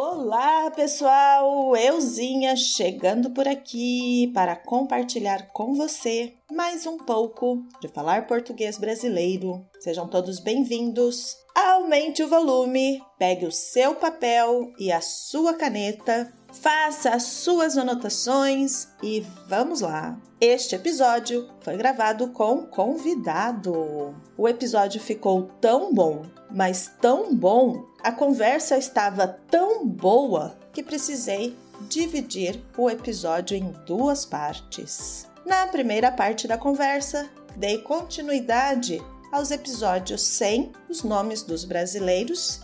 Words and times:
Olá, 0.00 0.70
pessoal! 0.70 1.76
Euzinha 1.76 2.54
chegando 2.54 3.30
por 3.30 3.48
aqui 3.48 4.30
para 4.32 4.54
compartilhar 4.54 5.50
com 5.52 5.74
você 5.74 6.34
mais 6.52 6.86
um 6.86 6.98
pouco 6.98 7.66
de 7.80 7.88
falar 7.88 8.28
português 8.28 8.78
brasileiro. 8.78 9.66
Sejam 9.80 10.06
todos 10.06 10.38
bem-vindos. 10.38 11.36
Aumente 11.52 12.22
o 12.22 12.28
volume, 12.28 13.02
pegue 13.18 13.44
o 13.44 13.50
seu 13.50 13.96
papel 13.96 14.72
e 14.78 14.92
a 14.92 15.00
sua 15.00 15.54
caneta, 15.54 16.32
faça 16.52 17.10
as 17.10 17.24
suas 17.24 17.76
anotações 17.76 18.88
e 19.02 19.24
vamos 19.46 19.80
lá! 19.80 20.18
Este 20.40 20.76
episódio 20.76 21.48
foi 21.60 21.76
gravado 21.76 22.28
com 22.28 22.64
convidado. 22.64 24.14
O 24.36 24.48
episódio 24.48 25.00
ficou 25.00 25.50
tão 25.60 25.92
bom, 25.92 26.24
mas 26.50 26.90
tão 27.00 27.34
bom, 27.34 27.84
a 28.02 28.12
conversa 28.12 28.78
estava 28.78 29.26
tão 29.50 29.86
boa 29.86 30.56
que 30.72 30.82
precisei 30.82 31.56
dividir 31.88 32.62
o 32.76 32.88
episódio 32.88 33.56
em 33.56 33.72
duas 33.84 34.24
partes. 34.24 35.26
Na 35.44 35.66
primeira 35.66 36.12
parte 36.12 36.46
da 36.46 36.56
conversa, 36.56 37.28
dei 37.56 37.78
continuidade 37.78 39.02
aos 39.32 39.50
episódios 39.50 40.22
100, 40.22 40.72
os 40.88 41.02
nomes 41.02 41.42
dos 41.42 41.64
brasileiros, 41.64 42.60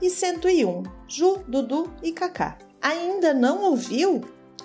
e 0.00 0.10
101, 0.10 0.82
Ju, 1.08 1.42
Dudu 1.48 1.90
e 2.02 2.12
Kaká. 2.12 2.58
Ainda 2.84 3.32
não 3.32 3.62
ouviu? 3.62 4.20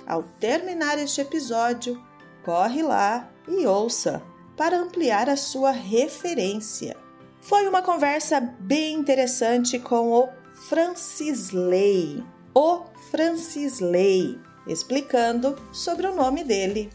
Ao 0.05 0.23
terminar 0.41 0.99
este 0.99 1.21
episódio, 1.21 1.97
corre 2.43 2.83
lá 2.83 3.31
e 3.47 3.65
ouça 3.65 4.21
para 4.57 4.77
ampliar 4.77 5.29
a 5.29 5.37
sua 5.37 5.71
referência. 5.71 6.97
Foi 7.39 7.65
uma 7.65 7.81
conversa 7.81 8.41
bem 8.41 8.95
interessante 8.95 9.79
com 9.79 10.11
o 10.11 10.27
Francisley, 10.67 12.21
o 12.53 12.81
Francisley, 13.09 14.37
explicando 14.67 15.55
sobre 15.71 16.05
o 16.05 16.13
nome 16.13 16.43
dele. 16.43 16.89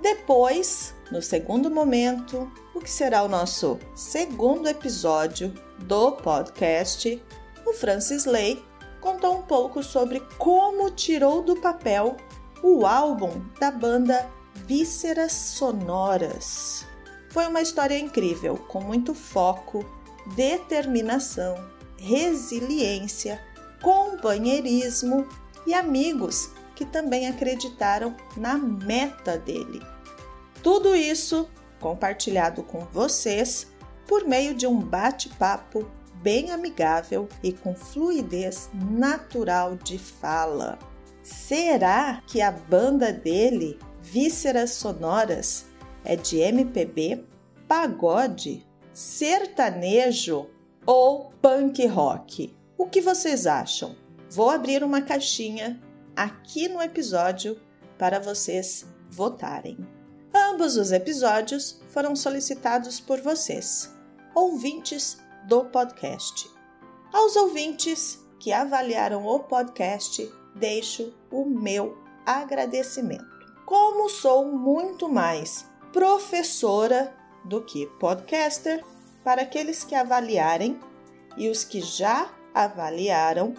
Depois, 0.00 0.94
no 1.12 1.20
segundo 1.20 1.70
momento, 1.70 2.50
o 2.74 2.80
que 2.80 2.90
será 2.90 3.22
o 3.22 3.28
nosso 3.28 3.78
segundo 3.94 4.66
episódio 4.66 5.52
do 5.80 6.12
podcast, 6.12 7.22
o 7.66 7.74
Francisley 7.74 8.69
contou 9.00 9.38
um 9.38 9.42
pouco 9.42 9.82
sobre 9.82 10.20
como 10.38 10.90
tirou 10.90 11.42
do 11.42 11.56
papel 11.56 12.16
o 12.62 12.86
álbum 12.86 13.42
da 13.58 13.70
banda 13.70 14.30
Vísceras 14.66 15.32
Sonoras. 15.32 16.86
Foi 17.30 17.46
uma 17.46 17.62
história 17.62 17.98
incrível, 17.98 18.56
com 18.56 18.80
muito 18.80 19.14
foco, 19.14 19.84
determinação, 20.34 21.56
resiliência, 21.96 23.40
companheirismo 23.80 25.26
e 25.66 25.72
amigos 25.72 26.50
que 26.74 26.84
também 26.84 27.28
acreditaram 27.28 28.14
na 28.36 28.56
meta 28.56 29.38
dele. 29.38 29.80
Tudo 30.62 30.94
isso 30.94 31.48
compartilhado 31.80 32.62
com 32.62 32.80
vocês 32.80 33.66
por 34.06 34.26
meio 34.26 34.54
de 34.54 34.66
um 34.66 34.78
bate-papo 34.78 35.86
bem 36.22 36.50
amigável 36.50 37.28
e 37.42 37.52
com 37.52 37.74
fluidez 37.74 38.70
natural 38.74 39.76
de 39.76 39.98
fala. 39.98 40.78
Será 41.22 42.22
que 42.26 42.40
a 42.40 42.50
banda 42.50 43.12
dele, 43.12 43.78
Vísceras 44.02 44.72
Sonoras, 44.72 45.66
é 46.04 46.16
de 46.16 46.38
MPB, 46.38 47.24
pagode, 47.68 48.66
sertanejo 48.92 50.48
ou 50.86 51.30
punk 51.40 51.86
rock? 51.86 52.56
O 52.76 52.86
que 52.86 53.00
vocês 53.00 53.46
acham? 53.46 53.94
Vou 54.30 54.48
abrir 54.48 54.82
uma 54.82 55.02
caixinha 55.02 55.80
aqui 56.16 56.68
no 56.68 56.80
episódio 56.80 57.58
para 57.98 58.18
vocês 58.18 58.86
votarem. 59.10 59.78
Ambos 60.34 60.76
os 60.76 60.92
episódios 60.92 61.82
foram 61.88 62.14
solicitados 62.14 63.00
por 63.00 63.20
vocês, 63.20 63.92
ouvintes 64.34 65.18
do 65.44 65.64
podcast. 65.66 66.50
Aos 67.12 67.36
ouvintes 67.36 68.18
que 68.38 68.52
avaliaram 68.52 69.26
o 69.26 69.40
podcast, 69.40 70.32
deixo 70.54 71.12
o 71.30 71.44
meu 71.44 71.98
agradecimento. 72.24 73.24
Como 73.66 74.08
sou 74.08 74.46
muito 74.46 75.08
mais 75.08 75.66
professora 75.92 77.14
do 77.44 77.62
que 77.62 77.86
podcaster, 77.98 78.84
para 79.24 79.42
aqueles 79.42 79.84
que 79.84 79.94
avaliarem 79.94 80.78
e 81.36 81.48
os 81.48 81.64
que 81.64 81.80
já 81.80 82.30
avaliaram 82.54 83.54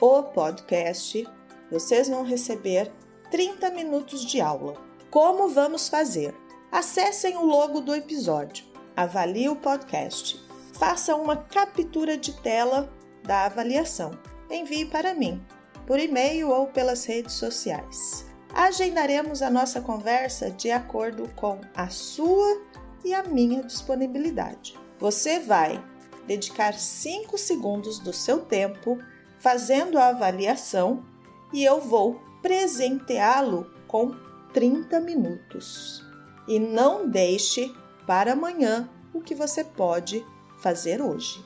o 0.00 0.22
podcast, 0.22 1.26
vocês 1.70 2.08
vão 2.08 2.24
receber 2.24 2.92
30 3.30 3.70
minutos 3.70 4.24
de 4.24 4.40
aula. 4.40 4.74
Como 5.10 5.48
vamos 5.48 5.88
fazer? 5.88 6.34
Acessem 6.70 7.36
o 7.36 7.44
logo 7.44 7.80
do 7.80 7.94
episódio, 7.94 8.64
avalie 8.96 9.48
o 9.48 9.56
podcast, 9.56 10.40
faça 10.74 11.16
uma 11.16 11.36
captura 11.36 12.16
de 12.16 12.32
tela 12.40 12.92
da 13.22 13.46
avaliação, 13.46 14.12
envie 14.50 14.84
para 14.84 15.14
mim, 15.14 15.42
por 15.86 15.98
e-mail 15.98 16.50
ou 16.50 16.66
pelas 16.66 17.04
redes 17.04 17.34
sociais 17.34 18.26
agendaremos 18.54 19.42
a 19.42 19.50
nossa 19.50 19.80
conversa 19.80 20.48
de 20.48 20.70
acordo 20.70 21.28
com 21.34 21.60
a 21.74 21.88
sua 21.88 22.62
e 23.04 23.12
a 23.12 23.24
minha 23.24 23.64
disponibilidade. 23.64 24.78
Você 25.00 25.40
vai 25.40 25.84
dedicar 26.24 26.74
5 26.74 27.36
segundos 27.36 27.98
do 27.98 28.12
seu 28.12 28.42
tempo 28.42 28.96
fazendo 29.38 29.98
a 29.98 30.08
avaliação 30.08 31.04
e 31.52 31.64
eu 31.64 31.80
vou 31.80 32.22
presenteá-lo 32.40 33.68
com 33.88 34.14
30 34.52 35.00
minutos. 35.00 36.04
E 36.46 36.60
não 36.60 37.08
deixe 37.08 37.74
para 38.06 38.32
amanhã 38.32 38.88
o 39.12 39.20
que 39.20 39.34
você 39.34 39.64
pode 39.64 40.24
fazer 40.64 41.00
hoje. 41.02 41.44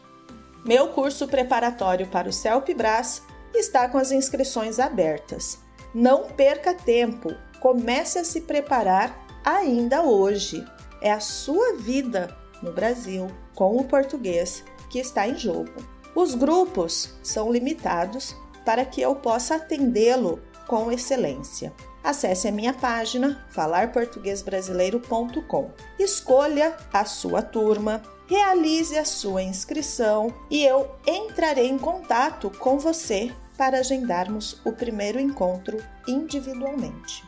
Meu 0.65 0.91
curso 0.91 1.27
preparatório 1.27 2.07
para 2.07 2.29
o 2.29 2.33
CELPBRAS 2.33 3.21
está 3.53 3.89
com 3.89 3.99
as 3.99 4.13
inscrições 4.13 4.79
abertas. 4.79 5.59
Não 5.93 6.29
perca 6.29 6.73
tempo, 6.73 7.35
comece 7.61 8.21
a 8.21 8.25
se 8.25 8.43
preparar 8.43 9.27
ainda 9.45 10.03
hoje. 10.03 10.65
É 11.03 11.11
a 11.11 11.19
sua 11.19 11.75
vida 11.75 12.33
no 12.63 12.73
Brasil 12.73 13.27
com 13.57 13.77
o 13.77 13.85
português 13.85 14.63
que 14.89 15.01
está 15.01 15.27
em 15.27 15.37
jogo. 15.37 15.73
Os 16.15 16.37
grupos 16.37 17.17
são 17.21 17.51
limitados 17.51 18.37
para 18.65 18.85
que 18.85 19.01
eu 19.01 19.17
possa 19.17 19.57
atendê-lo 19.57 20.41
com 20.69 20.93
excelência. 20.93 21.73
Acesse 22.05 22.47
a 22.47 22.53
minha 22.53 22.73
página 22.73 23.45
falarportuguesbrasileiro.com. 23.51 25.73
Escolha 25.99 26.77
a 26.93 27.05
sua 27.05 27.43
turma, 27.43 28.01
realize 28.29 28.97
a 28.97 29.07
sua 29.07 29.43
inscrição 29.43 30.33
e 30.51 30.63
eu 30.63 30.91
entrarei 31.07 31.67
em 31.67 31.79
contato 31.79 32.51
com 32.51 32.79
você 32.79 33.33
para 33.57 33.79
agendarmos 33.79 34.61
o 34.65 34.73
primeiro 34.73 35.19
encontro 35.19 35.83
individualmente. 36.07 37.25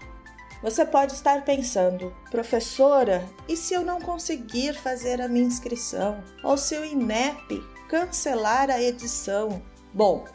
Você 0.63 0.85
pode 0.85 1.15
estar 1.15 1.43
pensando, 1.43 2.15
professora, 2.31 3.27
e 3.49 3.57
se 3.57 3.73
eu 3.73 3.83
não 3.83 3.99
conseguir 3.99 4.75
fazer 4.75 5.23
a 5.23 5.27
minha 5.27 5.47
inscrição? 5.47 6.23
Ou 6.45 6.59
se 6.59 6.77
o 6.77 6.85
INEP 6.85 7.63
cancelar 7.89 8.69
a 8.69 8.81
edição? 8.81 9.63
Bom, 9.95 10.27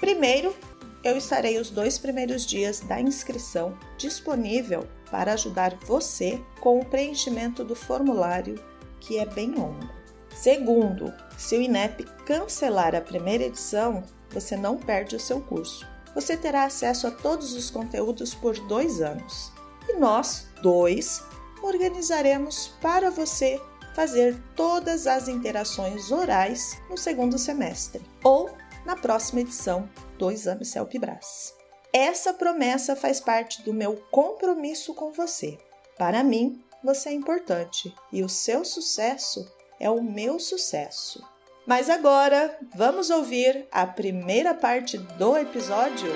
primeiro 0.00 0.56
eu 1.04 1.18
estarei 1.18 1.58
os 1.58 1.68
dois 1.68 1.98
primeiros 1.98 2.46
dias 2.46 2.80
da 2.80 2.98
inscrição 2.98 3.78
disponível 3.98 4.88
para 5.10 5.34
ajudar 5.34 5.76
você 5.84 6.42
com 6.60 6.80
o 6.80 6.84
preenchimento 6.86 7.62
do 7.62 7.76
formulário, 7.76 8.58
que 9.00 9.18
é 9.18 9.26
bem 9.26 9.50
longo. 9.50 9.93
Segundo, 10.34 11.14
se 11.38 11.56
o 11.56 11.62
INEP 11.62 12.04
cancelar 12.26 12.94
a 12.94 13.00
primeira 13.00 13.44
edição, 13.44 14.02
você 14.30 14.56
não 14.56 14.76
perde 14.76 15.14
o 15.16 15.20
seu 15.20 15.40
curso. 15.40 15.86
Você 16.14 16.36
terá 16.36 16.64
acesso 16.64 17.06
a 17.06 17.10
todos 17.10 17.54
os 17.54 17.70
conteúdos 17.70 18.34
por 18.34 18.58
dois 18.66 19.00
anos. 19.00 19.52
E 19.88 19.94
nós, 19.94 20.46
dois, 20.62 21.22
organizaremos 21.62 22.68
para 22.80 23.10
você 23.10 23.60
fazer 23.94 24.36
todas 24.56 25.06
as 25.06 25.28
interações 25.28 26.10
orais 26.10 26.76
no 26.90 26.98
segundo 26.98 27.38
semestre 27.38 28.02
ou 28.22 28.50
na 28.84 28.96
próxima 28.96 29.40
edição 29.40 29.88
do 30.18 30.30
Exame 30.30 30.64
CELPE-BRAS. 30.64 31.54
Essa 31.92 32.34
promessa 32.34 32.96
faz 32.96 33.20
parte 33.20 33.62
do 33.62 33.72
meu 33.72 33.96
compromisso 34.10 34.94
com 34.94 35.12
você. 35.12 35.56
Para 35.96 36.24
mim, 36.24 36.60
você 36.82 37.10
é 37.10 37.12
importante 37.12 37.94
e 38.12 38.22
o 38.22 38.28
seu 38.28 38.64
sucesso 38.64 39.48
é 39.78 39.90
o 39.90 40.02
meu 40.02 40.38
sucesso. 40.38 41.22
Mas 41.66 41.88
agora 41.88 42.58
vamos 42.74 43.08
ouvir 43.08 43.66
a 43.72 43.86
primeira 43.86 44.52
parte 44.54 44.98
do 44.98 45.36
episódio. 45.36 46.12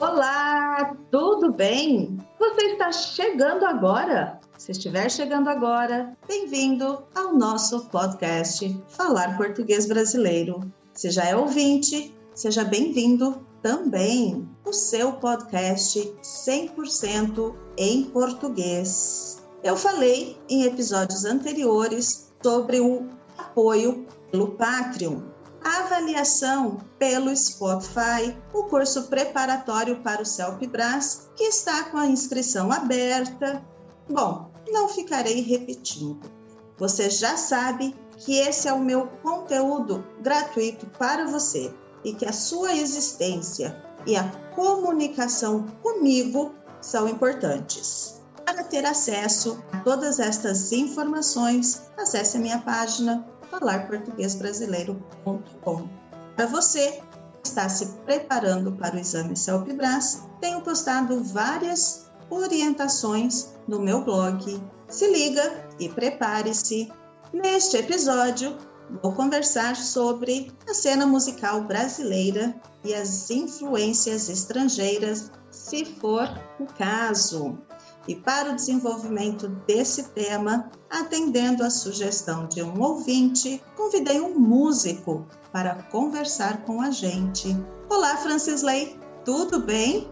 Olá, 0.00 0.96
tudo 1.10 1.52
bem? 1.52 2.16
Você 2.38 2.66
está 2.66 2.92
chegando 2.92 3.64
agora 3.64 4.38
Se 4.56 4.72
estiver 4.72 5.10
chegando 5.10 5.48
agora, 5.48 6.16
bem-vindo 6.26 7.04
ao 7.14 7.34
nosso 7.34 7.88
podcast 7.88 8.82
Falar 8.88 9.36
Português 9.36 9.86
Brasileiro. 9.86 10.60
Se 10.94 11.10
já 11.10 11.24
é 11.24 11.36
ouvinte, 11.36 12.14
seja 12.34 12.64
bem-vindo 12.64 13.46
também 13.62 14.48
o 14.66 14.72
seu 14.72 15.12
podcast 15.12 16.12
100% 16.20 17.54
em 17.78 18.04
português. 18.06 19.38
Eu 19.62 19.76
falei 19.76 20.36
em 20.48 20.64
episódios 20.64 21.24
anteriores 21.24 22.32
sobre 22.42 22.80
o 22.80 23.08
apoio 23.38 24.04
pelo 24.30 24.48
Patreon, 24.56 25.20
a 25.62 25.84
avaliação 25.84 26.78
pelo 26.98 27.34
Spotify, 27.36 28.36
o 28.52 28.64
curso 28.64 29.04
preparatório 29.04 30.00
para 30.02 30.22
o 30.22 30.26
CELPBRAS, 30.26 31.30
que 31.36 31.44
está 31.44 31.84
com 31.84 31.98
a 31.98 32.06
inscrição 32.06 32.72
aberta. 32.72 33.64
Bom, 34.10 34.50
não 34.68 34.88
ficarei 34.88 35.42
repetindo. 35.42 36.28
Você 36.76 37.08
já 37.08 37.36
sabe 37.36 37.94
que 38.18 38.36
esse 38.36 38.66
é 38.66 38.72
o 38.72 38.80
meu 38.80 39.06
conteúdo 39.22 40.04
gratuito 40.20 40.86
para 40.98 41.26
você 41.26 41.72
e 42.06 42.14
que 42.14 42.24
a 42.24 42.32
sua 42.32 42.72
existência 42.72 43.76
e 44.06 44.16
a 44.16 44.24
comunicação 44.54 45.66
comigo 45.82 46.54
são 46.80 47.06
importantes. 47.08 48.22
Para 48.44 48.62
ter 48.62 48.86
acesso 48.86 49.60
a 49.72 49.80
todas 49.80 50.20
estas 50.20 50.70
informações, 50.70 51.82
acesse 51.98 52.36
a 52.36 52.40
minha 52.40 52.60
página 52.60 53.26
falarportuguesbrasileiro.com. 53.50 55.88
Para 56.36 56.46
você 56.46 57.02
que 57.42 57.48
está 57.48 57.68
se 57.68 57.86
preparando 58.04 58.70
para 58.70 58.94
o 58.94 59.00
exame 59.00 59.36
CELPE-BRAS, 59.36 60.22
tenho 60.40 60.60
postado 60.60 61.24
várias 61.24 62.06
orientações 62.30 63.48
no 63.66 63.80
meu 63.80 64.04
blog. 64.04 64.62
Se 64.88 65.10
liga 65.10 65.66
e 65.80 65.88
prepare-se. 65.88 66.88
Neste 67.32 67.78
episódio, 67.78 68.56
vou 69.02 69.12
conversar 69.12 69.76
sobre 69.76 70.52
a 70.68 70.74
cena 70.74 71.06
musical 71.06 71.62
brasileira 71.62 72.54
e 72.84 72.94
as 72.94 73.30
influências 73.30 74.28
estrangeiras, 74.28 75.30
se 75.50 75.84
for 75.84 76.28
o 76.60 76.66
caso. 76.66 77.58
E 78.06 78.14
para 78.14 78.52
o 78.52 78.54
desenvolvimento 78.54 79.48
desse 79.66 80.10
tema, 80.10 80.70
atendendo 80.88 81.64
a 81.64 81.70
sugestão 81.70 82.46
de 82.46 82.62
um 82.62 82.80
ouvinte, 82.80 83.60
convidei 83.74 84.20
um 84.20 84.38
músico 84.38 85.26
para 85.52 85.74
conversar 85.90 86.64
com 86.64 86.80
a 86.80 86.90
gente. 86.90 87.48
Olá, 87.90 88.16
Francisley, 88.16 88.96
tudo 89.24 89.60
bem? 89.60 90.08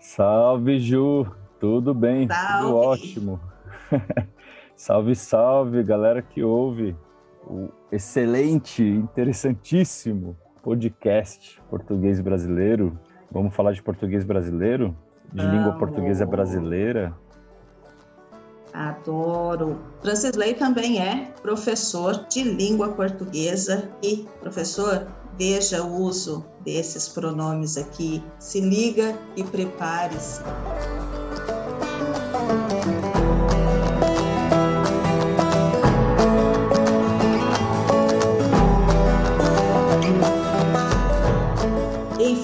Salve, 0.00 0.80
Ju, 0.80 1.24
tudo 1.60 1.94
bem? 1.94 2.26
Salve. 2.26 2.62
Tudo 2.62 2.76
ótimo. 2.76 3.40
salve, 4.74 5.14
salve, 5.14 5.82
galera 5.84 6.20
que 6.20 6.42
ouve 6.42 6.96
o 7.46 7.68
excelente, 7.92 8.82
interessantíssimo 8.82 10.36
podcast 10.62 11.60
português 11.70 12.20
brasileiro. 12.20 12.98
Vamos 13.30 13.54
falar 13.54 13.72
de 13.72 13.82
português 13.82 14.24
brasileiro? 14.24 14.96
de 15.34 15.44
língua 15.44 15.72
portuguesa 15.72 16.24
brasileira. 16.24 17.12
Adoro. 18.72 19.78
Francisley 20.00 20.54
também 20.54 21.00
é 21.00 21.32
professor 21.42 22.26
de 22.28 22.42
língua 22.42 22.88
portuguesa 22.92 23.88
e 24.02 24.26
professor, 24.40 25.06
veja 25.38 25.82
o 25.82 26.02
uso 26.02 26.44
desses 26.64 27.08
pronomes 27.08 27.76
aqui. 27.76 28.22
Se 28.38 28.60
liga 28.60 29.16
e 29.36 29.44
prepare-se. 29.44 30.42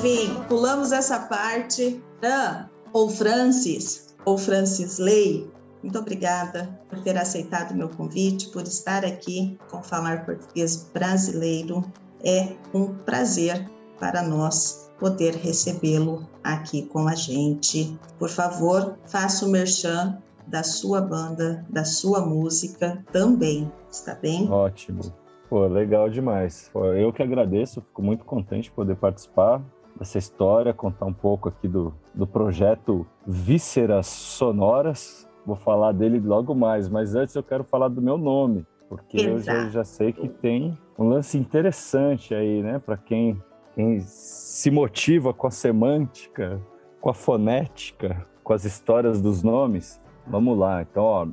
Enfim, 0.00 0.34
pulamos 0.48 0.92
essa 0.92 1.20
parte. 1.20 2.02
Ah, 2.24 2.70
ou 2.90 3.10
Francis, 3.10 4.16
ou 4.24 4.38
Francis 4.38 4.96
Lei, 4.96 5.46
muito 5.82 5.98
obrigada 5.98 6.80
por 6.88 7.02
ter 7.02 7.18
aceitado 7.18 7.74
meu 7.74 7.90
convite, 7.90 8.48
por 8.48 8.62
estar 8.62 9.04
aqui 9.04 9.58
com 9.70 9.82
Falar 9.82 10.24
Português 10.24 10.90
Brasileiro. 10.94 11.84
É 12.24 12.54
um 12.72 12.94
prazer 12.94 13.70
para 13.98 14.22
nós 14.22 14.90
poder 14.98 15.34
recebê-lo 15.34 16.26
aqui 16.42 16.86
com 16.86 17.06
a 17.06 17.14
gente. 17.14 17.94
Por 18.18 18.30
favor, 18.30 18.96
faça 19.04 19.44
o 19.44 19.50
merchan 19.50 20.16
da 20.46 20.62
sua 20.62 21.02
banda, 21.02 21.62
da 21.68 21.84
sua 21.84 22.24
música 22.24 23.04
também, 23.12 23.70
está 23.90 24.14
bem? 24.14 24.50
Ótimo. 24.50 25.02
Pô, 25.50 25.66
legal 25.66 26.08
demais. 26.08 26.70
Eu 26.98 27.12
que 27.12 27.22
agradeço, 27.22 27.82
fico 27.82 28.00
muito 28.00 28.24
contente 28.24 28.64
de 28.64 28.70
poder 28.70 28.96
participar 28.96 29.62
dessa 30.00 30.16
história, 30.16 30.72
contar 30.72 31.04
um 31.04 31.12
pouco 31.12 31.50
aqui 31.50 31.68
do, 31.68 31.92
do 32.14 32.26
projeto 32.26 33.06
Vísceras 33.26 34.06
Sonoras. 34.06 35.28
Vou 35.44 35.56
falar 35.56 35.92
dele 35.92 36.18
logo 36.18 36.54
mais, 36.54 36.88
mas 36.88 37.14
antes 37.14 37.34
eu 37.34 37.42
quero 37.42 37.62
falar 37.64 37.88
do 37.88 38.00
meu 38.00 38.16
nome, 38.16 38.66
porque 38.88 39.18
Exato. 39.18 39.58
eu 39.58 39.64
já, 39.64 39.68
já 39.68 39.84
sei 39.84 40.12
que 40.12 40.26
tem 40.26 40.76
um 40.98 41.06
lance 41.08 41.36
interessante 41.36 42.34
aí, 42.34 42.62
né, 42.62 42.78
para 42.78 42.96
quem, 42.96 43.40
quem 43.74 44.00
se 44.00 44.70
motiva 44.70 45.34
com 45.34 45.46
a 45.46 45.50
semântica, 45.50 46.58
com 46.98 47.10
a 47.10 47.14
fonética, 47.14 48.26
com 48.42 48.54
as 48.54 48.64
histórias 48.64 49.20
dos 49.20 49.42
nomes. 49.42 50.00
Vamos 50.26 50.58
lá, 50.58 50.80
então, 50.80 51.04
ó, 51.04 51.26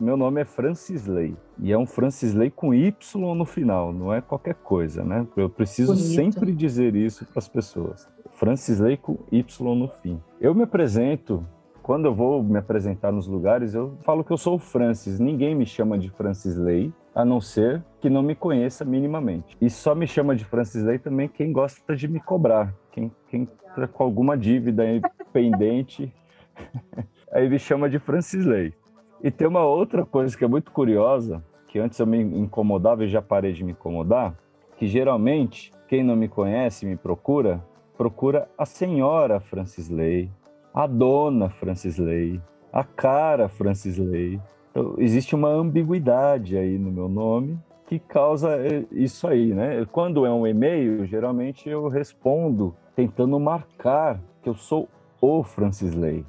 meu 0.00 0.16
nome 0.16 0.40
é 0.40 0.44
Francis 0.44 1.06
Lay. 1.06 1.36
E 1.58 1.72
é 1.72 1.78
um 1.78 1.86
Francis 1.86 2.34
Lay 2.34 2.50
com 2.50 2.72
Y 2.74 3.34
no 3.34 3.44
final, 3.44 3.92
não 3.92 4.12
é 4.12 4.20
qualquer 4.20 4.54
coisa, 4.54 5.04
né? 5.04 5.26
Eu 5.36 5.48
preciso 5.48 5.94
Bonito. 5.94 6.14
sempre 6.14 6.52
dizer 6.52 6.96
isso 6.96 7.24
para 7.26 7.38
as 7.38 7.48
pessoas. 7.48 8.13
Francis 8.34 8.80
Lay 8.80 8.96
com 8.96 9.18
Y 9.30 9.74
no 9.74 9.88
fim. 9.88 10.20
Eu 10.40 10.54
me 10.54 10.64
apresento, 10.64 11.46
quando 11.82 12.06
eu 12.06 12.14
vou 12.14 12.42
me 12.42 12.58
apresentar 12.58 13.12
nos 13.12 13.26
lugares, 13.26 13.74
eu 13.74 13.96
falo 14.02 14.24
que 14.24 14.32
eu 14.32 14.36
sou 14.36 14.56
o 14.56 14.58
Francis. 14.58 15.20
Ninguém 15.20 15.54
me 15.54 15.64
chama 15.64 15.96
de 15.96 16.10
Francis 16.10 16.56
Lay, 16.56 16.92
a 17.14 17.24
não 17.24 17.40
ser 17.40 17.82
que 18.00 18.10
não 18.10 18.22
me 18.22 18.34
conheça 18.34 18.84
minimamente. 18.84 19.56
E 19.60 19.70
só 19.70 19.94
me 19.94 20.06
chama 20.06 20.34
de 20.34 20.44
Francis 20.44 20.82
Lay 20.82 20.98
também 20.98 21.28
quem 21.28 21.52
gosta 21.52 21.94
de 21.94 22.08
me 22.08 22.20
cobrar, 22.20 22.74
quem, 22.90 23.10
quem 23.28 23.48
tá 23.74 23.86
com 23.86 24.02
alguma 24.02 24.36
dívida 24.36 24.84
pendente, 25.32 26.12
aí 27.30 27.48
me 27.48 27.58
chama 27.58 27.88
de 27.88 27.98
Francis 27.98 28.44
Lay. 28.44 28.74
E 29.22 29.30
tem 29.30 29.46
uma 29.46 29.64
outra 29.64 30.04
coisa 30.04 30.36
que 30.36 30.44
é 30.44 30.48
muito 30.48 30.72
curiosa, 30.72 31.42
que 31.68 31.78
antes 31.78 31.98
eu 31.98 32.06
me 32.06 32.18
incomodava 32.18 33.04
e 33.04 33.08
já 33.08 33.22
parei 33.22 33.52
de 33.52 33.64
me 33.64 33.72
incomodar, 33.72 34.36
que 34.76 34.86
geralmente 34.86 35.72
quem 35.88 36.02
não 36.02 36.16
me 36.16 36.28
conhece 36.28 36.84
me 36.84 36.96
procura, 36.96 37.62
procura 37.96 38.48
a 38.56 38.66
senhora 38.66 39.40
Francis 39.40 39.88
Lay, 39.88 40.30
a 40.74 40.86
dona 40.86 41.48
Francis 41.48 41.98
Lay, 41.98 42.40
a 42.72 42.82
cara 42.82 43.48
Francis 43.48 43.98
Lay. 43.98 44.40
Então, 44.70 44.94
existe 44.98 45.34
uma 45.34 45.48
ambiguidade 45.48 46.56
aí 46.56 46.78
no 46.78 46.90
meu 46.90 47.08
nome 47.08 47.58
que 47.86 47.98
causa 47.98 48.56
é, 48.56 48.84
isso 48.90 49.28
aí, 49.28 49.54
né? 49.54 49.86
Quando 49.92 50.26
é 50.26 50.30
um 50.30 50.46
e-mail, 50.46 51.06
geralmente 51.06 51.68
eu 51.68 51.88
respondo 51.88 52.74
tentando 52.96 53.38
marcar 53.38 54.20
que 54.42 54.48
eu 54.48 54.54
sou 54.54 54.88
o 55.20 55.42
Francis 55.42 55.94
Lay. 55.94 56.24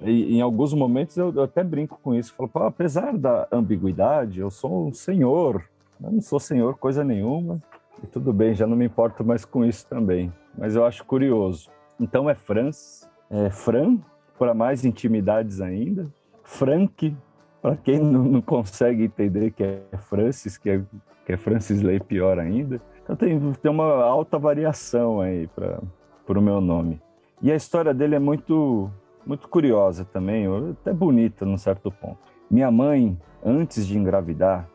E, 0.00 0.36
em 0.36 0.40
alguns 0.40 0.72
momentos 0.72 1.16
eu, 1.16 1.32
eu 1.34 1.42
até 1.42 1.64
brinco 1.64 1.98
com 2.02 2.14
isso, 2.14 2.34
falo, 2.34 2.66
apesar 2.66 3.16
da 3.16 3.48
ambiguidade, 3.50 4.40
eu 4.40 4.50
sou 4.50 4.86
um 4.86 4.92
senhor, 4.92 5.64
eu 6.02 6.12
não 6.12 6.20
sou 6.20 6.38
senhor 6.38 6.76
coisa 6.76 7.02
nenhuma, 7.02 7.60
e 8.02 8.06
tudo 8.06 8.32
bem, 8.32 8.54
já 8.54 8.66
não 8.66 8.76
me 8.76 8.86
importo 8.86 9.24
mais 9.24 9.44
com 9.44 9.64
isso 9.64 9.86
também, 9.86 10.32
mas 10.56 10.74
eu 10.74 10.84
acho 10.84 11.04
curioso. 11.04 11.70
Então 11.98 12.28
é 12.28 12.34
Franz, 12.34 13.08
é 13.30 13.50
Fran, 13.50 13.98
para 14.38 14.54
mais 14.54 14.84
intimidades 14.84 15.60
ainda, 15.60 16.06
Frank, 16.44 17.16
para 17.60 17.76
quem 17.76 17.98
não, 17.98 18.22
não, 18.22 18.40
consegue 18.40 19.04
entender 19.04 19.50
que 19.50 19.62
é 19.62 19.82
Francis, 19.98 20.56
que 20.56 20.70
é, 20.70 20.82
que 21.26 21.32
é 21.32 21.36
Francis 21.36 21.82
Lay 21.82 22.00
pior 22.00 22.38
ainda. 22.38 22.80
Então 23.02 23.16
tem, 23.16 23.52
tem 23.54 23.70
uma 23.70 24.02
alta 24.02 24.38
variação 24.38 25.20
aí 25.20 25.48
para 25.48 26.38
o 26.38 26.42
meu 26.42 26.60
nome. 26.60 27.00
E 27.42 27.50
a 27.50 27.56
história 27.56 27.92
dele 27.92 28.14
é 28.14 28.18
muito 28.18 28.90
muito 29.28 29.46
curiosa 29.46 30.06
também, 30.06 30.46
até 30.70 30.90
bonita 30.90 31.44
num 31.44 31.58
certo 31.58 31.90
ponto. 31.90 32.18
Minha 32.50 32.70
mãe, 32.70 33.16
antes 33.44 33.86
de 33.86 33.98
engravidar, 33.98 34.66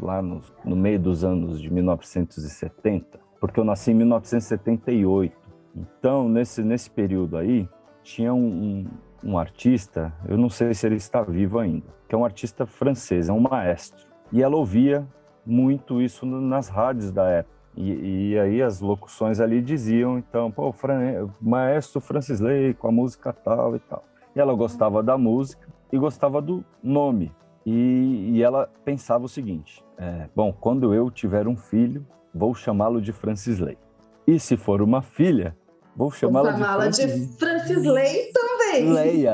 lá 0.00 0.22
no, 0.22 0.40
no 0.64 0.76
meio 0.76 0.98
dos 0.98 1.24
anos 1.24 1.60
de 1.60 1.72
1970, 1.72 3.20
porque 3.40 3.58
eu 3.58 3.64
nasci 3.64 3.90
em 3.90 3.94
1978, 3.94 5.34
então 5.74 6.28
nesse, 6.28 6.62
nesse 6.62 6.90
período 6.90 7.36
aí, 7.36 7.68
tinha 8.02 8.32
um, 8.34 8.86
um, 9.22 9.38
artista, 9.38 10.12
eu 10.28 10.36
não 10.36 10.48
sei 10.48 10.74
se 10.74 10.86
ele 10.86 10.96
está 10.96 11.22
vivo 11.22 11.58
ainda, 11.58 11.86
que 12.08 12.14
é 12.14 12.18
um 12.18 12.24
artista 12.24 12.66
francês, 12.66 13.28
é 13.28 13.32
um 13.32 13.40
maestro. 13.40 14.06
E 14.32 14.42
ela 14.42 14.56
ouvia 14.56 15.06
muito 15.46 16.00
isso 16.00 16.26
nas 16.26 16.68
rádios 16.68 17.10
da 17.10 17.28
época. 17.28 17.52
E, 17.76 18.32
e, 18.32 18.38
aí 18.38 18.62
as 18.62 18.80
locuções 18.80 19.40
ali 19.40 19.62
diziam, 19.62 20.18
então, 20.18 20.50
pô, 20.50 20.72
Fran, 20.72 21.28
maestro 21.40 22.00
Francis 22.00 22.38
Lay 22.38 22.74
com 22.74 22.88
a 22.88 22.92
música 22.92 23.32
tal 23.32 23.74
e 23.76 23.78
tal. 23.78 24.04
E 24.36 24.40
ela 24.40 24.52
gostava 24.54 25.02
da 25.02 25.16
música 25.16 25.66
e 25.90 25.98
gostava 25.98 26.40
do 26.42 26.64
nome. 26.82 27.32
E, 27.64 28.32
e 28.32 28.42
ela 28.42 28.68
pensava 28.84 29.24
o 29.24 29.28
seguinte: 29.28 29.84
é, 29.98 30.28
bom, 30.34 30.52
quando 30.52 30.94
eu 30.94 31.10
tiver 31.10 31.46
um 31.46 31.56
filho, 31.56 32.06
vou 32.34 32.54
chamá-lo 32.54 33.00
de 33.00 33.12
Francisley. 33.12 33.78
E 34.26 34.38
se 34.38 34.56
for 34.56 34.82
uma 34.82 35.02
filha, 35.02 35.56
vou 35.96 36.10
chamá-la 36.10 36.52
chamá 36.52 36.88
de, 36.88 36.96
Francis... 36.96 37.30
de 37.30 37.38
Francisley 37.38 38.32
também. 38.32 38.92
Leia. 38.92 39.32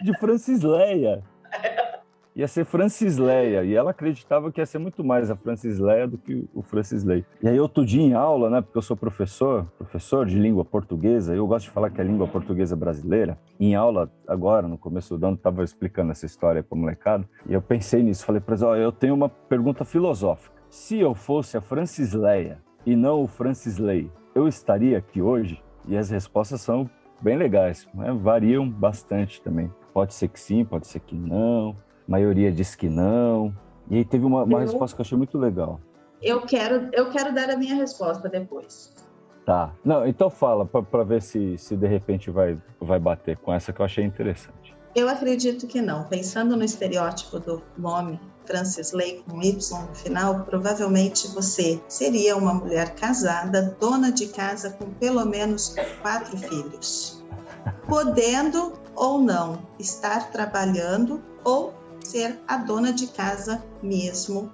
De 0.00 0.18
Francisleia. 0.18 1.22
Ia 2.34 2.48
ser 2.48 2.64
Francisleia. 2.64 3.62
E 3.62 3.74
ela 3.74 3.90
acreditava 3.90 4.50
que 4.50 4.60
ia 4.60 4.66
ser 4.66 4.78
muito 4.78 5.04
mais 5.04 5.30
a 5.30 5.36
Francisleia 5.36 6.08
do 6.08 6.16
que 6.16 6.48
o 6.54 6.62
Francisley. 6.62 7.24
E 7.42 7.48
aí, 7.48 7.60
outro 7.60 7.84
dia 7.84 8.02
em 8.02 8.14
aula, 8.14 8.48
né? 8.48 8.60
Porque 8.62 8.78
eu 8.78 8.82
sou 8.82 8.96
professor, 8.96 9.66
professor 9.76 10.24
de 10.24 10.38
língua 10.38 10.64
portuguesa, 10.64 11.34
eu 11.34 11.46
gosto 11.46 11.66
de 11.66 11.70
falar 11.70 11.90
que 11.90 12.00
é 12.00 12.04
a 12.04 12.06
língua 12.06 12.26
portuguesa 12.26 12.74
brasileira. 12.74 13.38
Em 13.60 13.74
aula, 13.74 14.10
agora, 14.26 14.66
no 14.66 14.78
começo 14.78 15.18
do 15.18 15.26
ano, 15.26 15.36
estava 15.36 15.62
explicando 15.62 16.12
essa 16.12 16.24
história 16.24 16.62
para 16.62 16.74
o 16.74 16.78
molecado. 16.78 17.28
E 17.46 17.52
eu 17.52 17.60
pensei 17.60 18.02
nisso. 18.02 18.24
Falei 18.24 18.40
para 18.40 18.54
eles: 18.54 18.62
ó, 18.62 18.76
eu 18.76 18.92
tenho 18.92 19.14
uma 19.14 19.28
pergunta 19.28 19.84
filosófica. 19.84 20.56
Se 20.70 20.98
eu 20.98 21.14
fosse 21.14 21.58
a 21.58 21.60
Francisleia 21.60 22.58
e 22.86 22.96
não 22.96 23.22
o 23.22 23.28
Francisley, 23.28 24.10
eu 24.34 24.48
estaria 24.48 24.96
aqui 24.96 25.20
hoje? 25.20 25.62
E 25.86 25.96
as 25.96 26.08
respostas 26.08 26.62
são 26.62 26.88
bem 27.20 27.36
legais, 27.36 27.86
né? 27.92 28.10
variam 28.12 28.68
bastante 28.68 29.42
também. 29.42 29.70
Pode 29.92 30.14
ser 30.14 30.28
que 30.28 30.40
sim, 30.40 30.64
pode 30.64 30.86
ser 30.86 31.00
que 31.00 31.14
não 31.14 31.76
maioria 32.12 32.52
diz 32.52 32.74
que 32.74 32.90
não. 32.90 33.54
E 33.90 33.96
aí 33.96 34.04
teve 34.04 34.24
uma, 34.24 34.44
uma 34.44 34.58
eu, 34.58 34.62
resposta 34.62 34.94
que 34.94 35.00
eu 35.00 35.04
achei 35.04 35.16
muito 35.16 35.38
legal. 35.38 35.80
Eu 36.20 36.42
quero, 36.42 36.88
eu 36.92 37.10
quero 37.10 37.34
dar 37.34 37.50
a 37.50 37.56
minha 37.56 37.74
resposta 37.74 38.28
depois. 38.28 38.92
Tá. 39.46 39.72
Não, 39.84 40.06
então 40.06 40.30
fala, 40.30 40.64
para 40.64 41.02
ver 41.02 41.22
se, 41.22 41.56
se 41.58 41.74
de 41.74 41.86
repente 41.86 42.30
vai, 42.30 42.58
vai 42.80 42.98
bater 42.98 43.36
com 43.38 43.52
essa 43.52 43.72
que 43.72 43.80
eu 43.80 43.84
achei 43.84 44.04
interessante. 44.04 44.76
Eu 44.94 45.08
acredito 45.08 45.66
que 45.66 45.80
não. 45.80 46.04
Pensando 46.04 46.54
no 46.54 46.62
estereótipo 46.62 47.40
do 47.40 47.62
nome 47.78 48.20
Francis 48.44 48.92
Lay 48.92 49.24
com 49.26 49.42
Y 49.42 49.80
no 49.88 49.94
final, 49.94 50.44
provavelmente 50.44 51.28
você 51.28 51.80
seria 51.88 52.36
uma 52.36 52.52
mulher 52.52 52.94
casada, 52.94 53.74
dona 53.80 54.12
de 54.12 54.26
casa 54.28 54.70
com 54.70 54.90
pelo 54.94 55.24
menos 55.24 55.74
quatro 56.02 56.36
filhos. 56.36 57.24
Podendo 57.88 58.74
ou 58.94 59.18
não 59.18 59.58
estar 59.78 60.30
trabalhando 60.30 61.22
ou 61.42 61.72
ser 62.06 62.38
a 62.46 62.56
dona 62.56 62.92
de 62.92 63.06
casa 63.08 63.62
mesmo. 63.82 64.50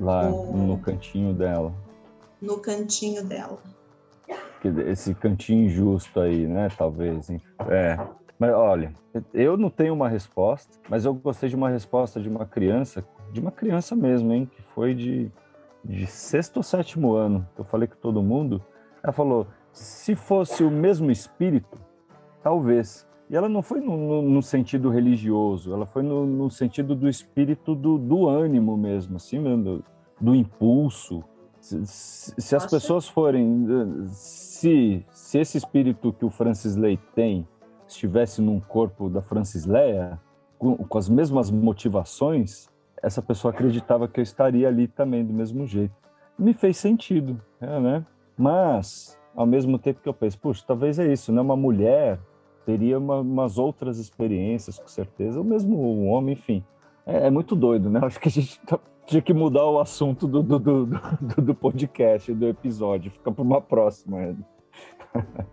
Lá 0.00 0.28
no 0.28 0.78
cantinho 0.78 1.32
dela. 1.32 1.72
No 2.40 2.58
cantinho 2.58 3.24
dela. 3.24 3.58
Esse 4.86 5.14
cantinho 5.14 5.66
injusto 5.66 6.20
aí, 6.20 6.46
né? 6.46 6.68
Talvez. 6.76 7.30
É. 7.68 7.96
Mas 8.38 8.52
olha, 8.52 8.92
eu 9.32 9.56
não 9.56 9.70
tenho 9.70 9.94
uma 9.94 10.08
resposta, 10.08 10.78
mas 10.88 11.04
eu 11.04 11.14
gostei 11.14 11.48
de 11.48 11.56
uma 11.56 11.70
resposta 11.70 12.20
de 12.20 12.28
uma 12.28 12.44
criança, 12.44 13.06
de 13.32 13.40
uma 13.40 13.50
criança 13.50 13.96
mesmo, 13.96 14.32
hein? 14.32 14.50
Que 14.54 14.62
foi 14.74 14.94
de, 14.94 15.30
de 15.82 16.06
sexto 16.06 16.58
ou 16.58 16.62
sétimo 16.62 17.14
ano. 17.14 17.48
Eu 17.56 17.64
falei 17.64 17.88
com 17.88 17.96
todo 17.96 18.22
mundo. 18.22 18.62
Ela 19.02 19.12
falou: 19.12 19.46
se 19.72 20.14
fosse 20.14 20.62
o 20.62 20.70
mesmo 20.70 21.10
espírito, 21.10 21.78
talvez. 22.42 23.06
E 23.28 23.36
ela 23.36 23.48
não 23.48 23.60
foi 23.60 23.80
no, 23.80 23.96
no, 23.96 24.22
no 24.22 24.42
sentido 24.42 24.88
religioso, 24.88 25.72
ela 25.72 25.84
foi 25.84 26.02
no, 26.02 26.24
no 26.24 26.50
sentido 26.50 26.94
do 26.94 27.08
espírito 27.08 27.74
do, 27.74 27.98
do, 27.98 28.28
ânimo 28.28 28.76
mesmo, 28.76 29.16
assim, 29.16 29.42
do, 29.42 29.84
do 30.20 30.34
impulso. 30.34 31.24
Se, 31.60 31.84
se 32.38 32.54
as 32.54 32.64
pessoas 32.66 33.08
forem, 33.08 33.66
se, 34.06 35.04
se 35.10 35.38
esse 35.38 35.58
espírito 35.58 36.12
que 36.12 36.24
o 36.24 36.30
Francis 36.30 36.76
Lay 36.76 36.96
tem 37.14 37.46
estivesse 37.88 38.40
num 38.40 38.60
corpo 38.60 39.08
da 39.08 39.20
Francis 39.20 39.66
Leia, 39.66 40.20
com, 40.58 40.76
com 40.76 40.98
as 40.98 41.08
mesmas 41.08 41.50
motivações, 41.50 42.68
essa 43.02 43.20
pessoa 43.20 43.52
acreditava 43.52 44.08
que 44.08 44.20
eu 44.20 44.22
estaria 44.22 44.68
ali 44.68 44.86
também 44.86 45.24
do 45.24 45.32
mesmo 45.32 45.66
jeito. 45.66 45.94
Me 46.38 46.54
fez 46.54 46.76
sentido, 46.76 47.40
é, 47.60 47.80
né? 47.80 48.06
Mas, 48.36 49.18
ao 49.34 49.46
mesmo 49.46 49.78
tempo 49.78 50.00
que 50.00 50.08
eu 50.08 50.14
penso, 50.14 50.38
puxa, 50.38 50.64
talvez 50.66 50.98
é 50.98 51.12
isso, 51.12 51.32
né? 51.32 51.40
Uma 51.40 51.56
mulher 51.56 52.20
teria 52.66 52.98
uma, 52.98 53.20
umas 53.20 53.56
outras 53.56 53.98
experiências, 53.98 54.78
com 54.78 54.88
certeza, 54.88 55.38
ou 55.38 55.44
mesmo 55.44 55.80
um 55.80 56.08
homem, 56.08 56.32
enfim. 56.32 56.64
É, 57.06 57.28
é 57.28 57.30
muito 57.30 57.54
doido, 57.54 57.88
né? 57.88 58.00
Acho 58.04 58.18
que 58.18 58.28
a 58.28 58.32
gente 58.32 58.60
tá, 58.66 58.78
tinha 59.06 59.22
que 59.22 59.32
mudar 59.32 59.64
o 59.64 59.78
assunto 59.78 60.26
do, 60.26 60.42
do, 60.42 60.58
do, 60.58 60.86
do, 60.86 61.42
do 61.42 61.54
podcast, 61.54 62.34
do 62.34 62.48
episódio, 62.48 63.12
fica 63.12 63.30
para 63.30 63.42
uma 63.42 63.62
próxima. 63.62 64.36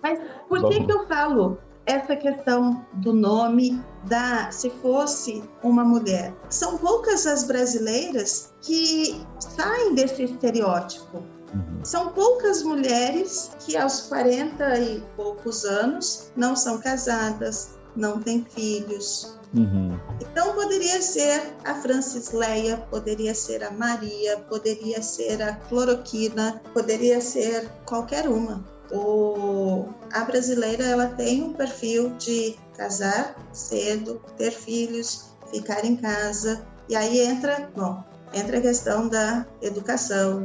Mas 0.00 0.20
por 0.48 0.68
que, 0.68 0.84
que 0.84 0.92
eu 0.92 1.08
falo 1.08 1.58
essa 1.86 2.14
questão 2.14 2.86
do 2.94 3.12
nome 3.12 3.82
da 4.04 4.50
se 4.52 4.70
fosse 4.70 5.42
uma 5.62 5.84
mulher? 5.84 6.32
São 6.50 6.78
poucas 6.78 7.26
as 7.26 7.46
brasileiras 7.48 8.54
que 8.62 9.26
saem 9.40 9.94
desse 9.94 10.22
estereótipo 10.24 11.33
Uhum. 11.54 11.84
São 11.84 12.08
poucas 12.12 12.62
mulheres 12.62 13.50
que 13.60 13.76
aos 13.76 14.02
40 14.02 14.78
e 14.80 15.00
poucos 15.16 15.64
anos 15.64 16.32
não 16.36 16.56
são 16.56 16.78
casadas, 16.78 17.70
não 17.94 18.20
têm 18.20 18.44
filhos. 18.44 19.38
Uhum. 19.54 19.98
Então 20.20 20.52
poderia 20.54 21.00
ser 21.00 21.54
a 21.64 21.74
Francisleia, 21.74 22.76
poderia 22.90 23.34
ser 23.34 23.62
a 23.62 23.70
Maria, 23.70 24.38
poderia 24.48 25.00
ser 25.00 25.40
a 25.40 25.54
Cloroquina, 25.54 26.60
poderia 26.72 27.20
ser 27.20 27.70
qualquer 27.86 28.28
uma. 28.28 28.64
O, 28.90 29.86
a 30.12 30.24
brasileira 30.24 30.84
ela 30.84 31.06
tem 31.06 31.42
um 31.42 31.52
perfil 31.52 32.10
de 32.16 32.56
casar 32.76 33.36
cedo, 33.52 34.20
ter 34.36 34.50
filhos, 34.50 35.36
ficar 35.50 35.84
em 35.84 35.96
casa 35.96 36.66
e 36.88 36.96
aí 36.96 37.20
entra, 37.20 37.70
bom, 37.74 38.02
entra 38.32 38.58
a 38.58 38.60
questão 38.60 39.08
da 39.08 39.46
educação, 39.62 40.44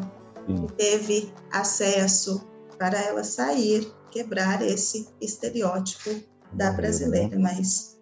Sim. 0.57 0.67
teve 0.77 1.31
acesso 1.51 2.47
para 2.77 2.99
ela 2.99 3.23
sair, 3.23 3.91
quebrar 4.09 4.61
esse 4.61 5.07
estereótipo 5.21 6.09
da 6.51 6.71
brasileira, 6.71 7.37
mas 7.37 7.99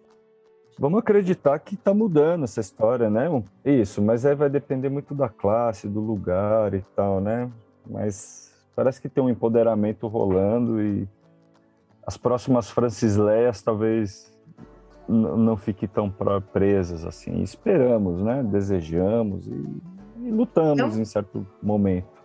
Vamos 0.80 1.00
acreditar 1.00 1.58
que 1.58 1.74
está 1.74 1.92
mudando 1.92 2.44
essa 2.44 2.60
história, 2.60 3.10
né? 3.10 3.26
Isso, 3.64 4.00
mas 4.00 4.24
aí 4.24 4.36
vai 4.36 4.48
depender 4.48 4.88
muito 4.88 5.12
da 5.12 5.28
classe, 5.28 5.88
do 5.88 5.98
lugar 5.98 6.72
e 6.72 6.80
tal, 6.94 7.20
né? 7.20 7.50
Mas 7.84 8.52
parece 8.76 9.00
que 9.02 9.08
tem 9.08 9.22
um 9.22 9.28
empoderamento 9.28 10.06
rolando 10.06 10.80
e 10.80 11.08
as 12.06 12.16
próximas 12.16 12.70
Francisleias 12.70 13.60
talvez 13.60 14.32
não 15.08 15.56
fiquem 15.56 15.88
tão 15.88 16.08
presas 16.52 17.04
assim. 17.04 17.42
Esperamos, 17.42 18.22
né? 18.22 18.44
Desejamos 18.44 19.48
e, 19.48 19.82
e 20.22 20.30
lutamos 20.30 20.96
em 20.96 21.04
certo 21.04 21.44
momento. 21.60 22.17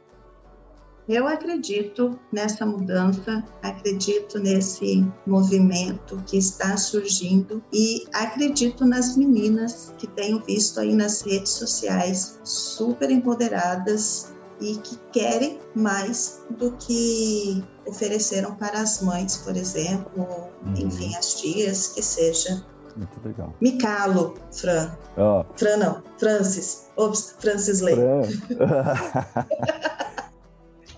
Eu 1.07 1.27
acredito 1.27 2.17
nessa 2.31 2.65
mudança, 2.65 3.43
acredito 3.61 4.39
nesse 4.39 5.05
movimento 5.27 6.23
que 6.25 6.37
está 6.37 6.77
surgindo 6.77 7.61
e 7.73 8.05
acredito 8.13 8.85
nas 8.85 9.17
meninas 9.17 9.93
que 9.97 10.07
tenho 10.07 10.39
visto 10.39 10.79
aí 10.79 10.95
nas 10.95 11.21
redes 11.21 11.51
sociais 11.51 12.39
super 12.43 13.11
empoderadas 13.11 14.33
e 14.61 14.77
que 14.77 14.97
querem 15.11 15.59
mais 15.75 16.41
do 16.51 16.71
que 16.73 17.61
ofereceram 17.85 18.55
para 18.55 18.79
as 18.79 19.01
mães, 19.01 19.37
por 19.37 19.57
exemplo, 19.57 20.25
uhum. 20.65 20.73
enfim, 20.77 21.13
as 21.17 21.33
tias, 21.33 21.89
que 21.89 22.01
seja. 22.01 22.63
Muito 22.95 23.19
legal. 23.25 23.53
Me 23.59 23.77
calo, 23.77 24.35
Fran. 24.53 24.95
Oh. 25.17 25.43
Fran 25.57 25.77
não, 25.77 26.01
Francis. 26.17 26.87
Ops, 26.95 27.35
Francis 27.39 27.81
Lei. 27.81 27.95
Fran. 27.95 28.21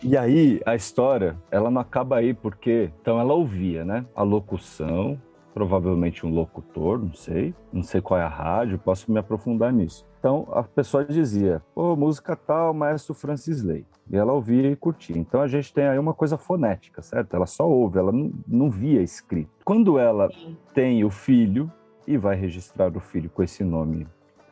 E 0.08 0.16
aí 0.16 0.62
a 0.68 0.76
história, 0.76 1.36
ela 1.50 1.72
não 1.72 1.82
acaba 1.82 2.18
aí 2.18 2.32
porque 2.32 2.92
então 3.02 3.20
ela 3.20 3.34
ouvia, 3.34 3.84
né? 3.84 4.06
A 4.16 4.22
locução, 4.22 5.20
provavelmente 5.52 6.24
um 6.28 6.30
locutor, 6.30 7.00
não 7.00 7.16
sei, 7.16 7.56
não 7.74 7.82
sei 7.82 8.02
qual 8.02 8.20
é 8.20 8.24
a 8.24 8.28
rádio, 8.28 8.78
posso 8.78 9.12
me 9.12 9.18
aprofundar 9.18 9.74
nisso. 9.74 10.06
Então 10.20 10.48
a 10.52 10.62
pessoa 10.62 11.04
dizia, 11.04 11.60
pô, 11.74 11.96
música 11.96 12.36
tal, 12.36 12.72
maestro 12.72 13.16
Francis 13.16 13.64
Lay. 13.64 13.84
E 14.08 14.16
ela 14.16 14.32
ouvia 14.32 14.70
e 14.70 14.76
curtia. 14.76 15.18
Então 15.18 15.42
a 15.42 15.48
gente 15.48 15.74
tem 15.74 15.88
aí 15.88 15.98
uma 15.98 16.14
coisa 16.14 16.38
fonética, 16.38 17.02
certo? 17.02 17.36
Ela 17.36 17.48
só 17.48 17.68
ouve, 17.68 17.98
ela 17.98 18.12
não, 18.12 18.32
não 18.48 18.70
via 18.70 19.02
escrito. 19.02 19.50
Quando 19.66 19.98
ela 19.98 20.30
tem 20.72 21.04
o 21.04 21.10
filho 21.10 21.72
e 22.06 22.16
vai 22.16 22.36
registrar 22.36 22.96
o 22.96 23.00
filho 23.00 23.32
com 23.32 23.42
esse 23.42 23.64
nome 23.64 24.06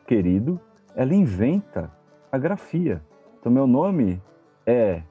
querido, 0.04 0.60
ela 0.96 1.14
inventa 1.14 1.92
a 2.32 2.38
grafia. 2.38 3.00
Então 3.38 3.52
meu 3.52 3.68
nome 3.68 4.20
é 4.66 5.04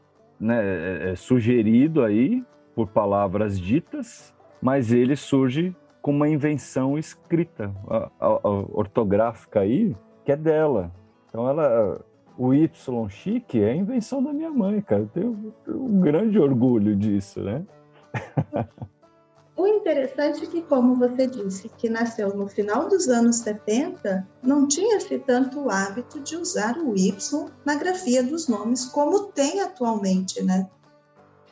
né, 0.44 0.62
é, 0.62 1.12
é 1.12 1.16
sugerido 1.16 2.04
aí 2.04 2.44
por 2.76 2.88
palavras 2.88 3.60
ditas, 3.60 4.34
mas 4.62 4.92
ele 4.92 5.16
surge 5.16 5.76
com 6.02 6.12
uma 6.12 6.28
invenção 6.28 6.98
escrita, 6.98 7.74
a, 7.88 8.10
a, 8.20 8.28
a 8.28 8.50
ortográfica 8.50 9.62
aí, 9.62 9.96
que 10.26 10.32
é 10.32 10.36
dela. 10.36 10.92
Então 11.30 11.48
ela, 11.48 12.04
o 12.38 12.54
Y 12.54 13.10
chique 13.10 13.64
é 13.64 13.76
invenção 13.76 14.22
da 14.22 14.34
minha 14.34 14.52
mãe, 14.52 14.82
cara. 14.82 15.04
Eu 15.04 15.08
tenho, 15.08 15.54
tenho 15.66 15.84
um 15.84 16.00
grande 16.00 16.38
orgulho 16.38 16.96
disso, 16.96 17.42
né? 17.42 17.64
O 19.56 19.68
interessante 19.68 20.44
é 20.44 20.48
que, 20.48 20.62
como 20.64 20.96
você 20.96 21.28
disse, 21.28 21.70
que 21.78 21.88
nasceu 21.88 22.36
no 22.36 22.48
final 22.48 22.88
dos 22.88 23.08
anos 23.08 23.38
70, 23.38 24.28
não 24.42 24.68
tinha-se 24.68 25.20
tanto 25.20 25.60
o 25.60 25.70
hábito 25.70 26.20
de 26.22 26.36
usar 26.36 26.78
o 26.78 26.96
Y 26.98 27.46
na 27.64 27.76
grafia 27.76 28.24
dos 28.24 28.48
nomes 28.48 28.86
como 28.86 29.26
tem 29.28 29.62
atualmente, 29.62 30.42
né? 30.42 30.68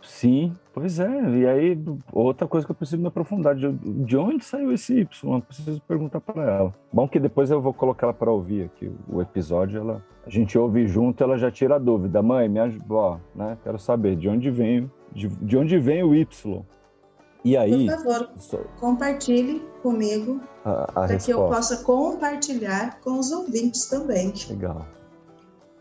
Sim, 0.01 0.53
pois 0.73 0.99
é. 0.99 1.07
E 1.37 1.47
aí, 1.47 1.79
outra 2.11 2.47
coisa 2.47 2.65
que 2.65 2.71
eu 2.71 2.75
preciso 2.75 3.01
me 3.01 3.07
aprofundar: 3.07 3.55
de, 3.55 3.71
de 3.71 4.17
onde 4.17 4.43
saiu 4.43 4.71
esse 4.71 4.99
Y? 4.99 5.35
Eu 5.35 5.41
preciso 5.41 5.81
perguntar 5.81 6.19
para 6.19 6.43
ela. 6.43 6.73
Bom, 6.91 7.07
que 7.07 7.19
depois 7.19 7.51
eu 7.51 7.61
vou 7.61 7.73
colocar 7.73 8.07
ela 8.07 8.13
para 8.13 8.31
ouvir 8.31 8.63
aqui 8.63 8.91
o 9.07 9.21
episódio. 9.21 9.79
Ela, 9.79 10.03
a 10.25 10.29
gente 10.29 10.57
ouve 10.57 10.87
junto, 10.87 11.23
ela 11.23 11.37
já 11.37 11.51
tira 11.51 11.75
a 11.75 11.79
dúvida. 11.79 12.21
Mãe, 12.21 12.49
me 12.49 12.59
ajuda, 12.59 13.21
né? 13.35 13.57
Quero 13.63 13.77
saber 13.77 14.15
de 14.15 14.27
onde 14.27 14.49
vem, 14.49 14.91
de, 15.11 15.27
de 15.27 15.57
onde 15.57 15.77
vem 15.77 16.03
o 16.03 16.15
Y. 16.15 16.65
E 17.43 17.57
aí. 17.57 17.87
Por 17.87 17.95
favor, 17.97 18.29
só... 18.37 18.57
compartilhe 18.79 19.65
comigo 19.81 20.39
para 20.93 21.17
que 21.17 21.31
eu 21.31 21.47
possa 21.47 21.77
compartilhar 21.83 22.99
com 23.01 23.19
os 23.19 23.31
ouvintes 23.31 23.87
também. 23.87 24.33
Legal. 24.49 24.85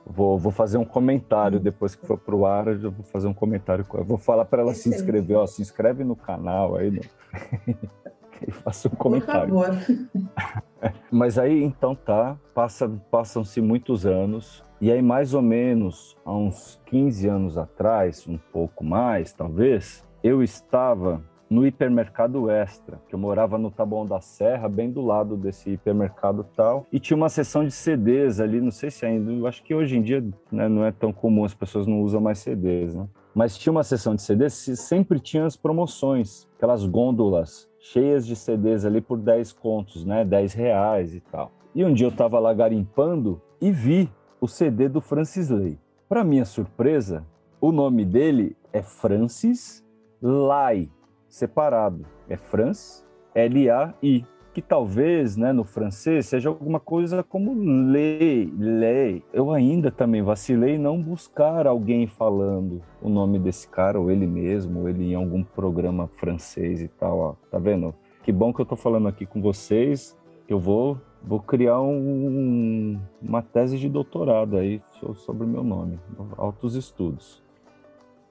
Vou, 0.07 0.39
vou 0.39 0.51
fazer 0.51 0.79
um 0.79 0.85
comentário 0.85 1.59
hum. 1.59 1.63
depois 1.63 1.95
que 1.95 2.07
for 2.07 2.19
para 2.19 2.35
o 2.35 2.47
ar. 2.47 2.67
Eu 2.69 2.91
vou 2.91 3.05
fazer 3.05 3.27
um 3.27 3.35
comentário. 3.35 3.87
Eu 3.95 4.05
vou 4.05 4.19
falar 4.19 4.45
para 4.45 4.63
ela 4.63 4.73
Excelente. 4.73 4.99
se 4.99 5.03
inscrever. 5.03 5.37
Ó, 5.37 5.47
se 5.47 5.63
inscreve 5.63 6.03
no 6.03 6.17
canal 6.17 6.77
aí. 6.77 6.91
No... 6.91 7.01
e 8.47 8.51
faça 8.51 8.89
um 8.89 8.93
comentário. 8.93 9.55
Por 9.55 9.67
favor. 9.67 10.63
Mas 11.11 11.39
aí 11.39 11.63
então 11.63 11.95
tá, 11.95 12.39
passa, 12.55 12.89
passam-se 13.11 13.61
muitos 13.61 14.07
anos, 14.07 14.65
e 14.81 14.91
aí 14.91 15.03
mais 15.03 15.35
ou 15.35 15.43
menos 15.43 16.17
há 16.25 16.33
uns 16.33 16.81
15 16.87 17.29
anos 17.29 17.59
atrás, 17.59 18.27
um 18.27 18.39
pouco 18.53 18.83
mais 18.83 19.33
talvez, 19.33 20.03
eu 20.23 20.43
estava 20.43 21.23
no 21.51 21.67
hipermercado 21.67 22.49
Extra, 22.49 23.03
que 23.09 23.15
eu 23.15 23.19
morava 23.19 23.59
no 23.59 23.73
Taboão 23.73 24.07
da 24.07 24.21
Serra, 24.21 24.69
bem 24.69 24.89
do 24.89 25.05
lado 25.05 25.37
desse 25.37 25.71
hipermercado 25.71 26.47
tal, 26.55 26.87
e 26.93 27.01
tinha 27.01 27.17
uma 27.17 27.29
seção 27.29 27.65
de 27.65 27.73
CDs 27.73 28.39
ali, 28.39 28.61
não 28.61 28.71
sei 28.71 28.89
se 28.89 29.05
ainda, 29.05 29.33
eu 29.33 29.47
acho 29.49 29.65
que 29.65 29.75
hoje 29.75 29.99
em 29.99 30.03
dia 30.03 30.25
né, 30.53 30.69
não 30.69 30.85
é 30.85 30.93
tão 30.93 31.13
comum, 31.13 31.45
as 31.45 31.53
pessoas 31.53 31.89
não 31.89 32.03
usam 32.03 32.21
mais 32.21 32.39
CDs, 32.39 32.95
né? 32.95 33.09
Mas 33.35 33.59
tinha 33.59 33.73
uma 33.73 33.83
seção 33.83 34.15
de 34.15 34.23
CDs, 34.23 34.55
sempre 34.55 35.19
tinha 35.19 35.45
as 35.45 35.57
promoções, 35.57 36.49
aquelas 36.57 36.87
gôndolas 36.87 37.69
cheias 37.81 38.27
de 38.27 38.37
CDs 38.37 38.85
ali 38.85 39.01
por 39.01 39.19
10 39.19 39.53
contos, 39.53 40.05
né, 40.05 40.25
10 40.25 40.53
reais 40.55 41.15
e 41.15 41.21
tal. 41.21 41.51
E 41.75 41.85
um 41.85 41.93
dia 41.93 42.07
eu 42.07 42.11
estava 42.11 42.39
lá 42.39 42.53
garimpando 42.53 43.41
e 43.61 43.71
vi 43.73 44.11
o 44.41 44.47
CD 44.47 44.89
do 44.89 45.01
Francis 45.01 45.49
Lay. 45.49 45.79
Para 46.09 46.25
minha 46.25 46.45
surpresa, 46.45 47.25
o 47.61 47.71
nome 47.73 48.05
dele 48.05 48.57
é 48.73 48.83
Francis 48.83 49.85
Lai, 50.21 50.91
separado. 51.31 52.05
É 52.29 52.37
France, 52.37 53.05
L-A-I, 53.35 54.27
que 54.53 54.61
talvez, 54.61 55.37
né, 55.37 55.53
no 55.53 55.65
francês, 55.65 56.27
seja 56.27 56.49
alguma 56.49 56.81
coisa 56.81 57.23
como 57.23 57.55
lei, 57.55 58.53
lei. 58.59 59.23
Eu 59.33 59.53
ainda 59.53 59.91
também 59.91 60.23
vacilei 60.23 60.77
não 60.77 61.01
buscar 61.01 61.67
alguém 61.67 62.07
falando 62.09 62.83
o 63.01 63.09
nome 63.09 63.39
desse 63.39 63.69
cara, 63.69 63.99
ou 63.99 64.11
ele 64.11 64.27
mesmo, 64.27 64.81
ou 64.81 64.89
ele 64.89 65.13
em 65.13 65.15
algum 65.15 65.45
programa 65.45 66.11
francês 66.17 66.83
e 66.83 66.89
tal, 66.89 67.19
ó. 67.19 67.35
Tá 67.51 67.59
vendo? 67.59 67.95
Que 68.25 68.33
bom 68.33 68.53
que 68.53 68.61
eu 68.61 68.67
tô 68.67 68.77
falando 68.77 69.09
aqui 69.09 69.25
com 69.25 69.41
vocês. 69.41 70.19
Eu 70.49 70.59
vou, 70.59 70.99
vou 71.23 71.39
criar 71.39 71.81
um, 71.81 72.99
uma 73.23 73.41
tese 73.41 73.79
de 73.79 73.89
doutorado 73.89 74.57
aí 74.57 74.83
sobre 75.15 75.45
o 75.45 75.49
meu 75.49 75.63
nome, 75.63 76.01
altos 76.37 76.75
estudos 76.75 77.41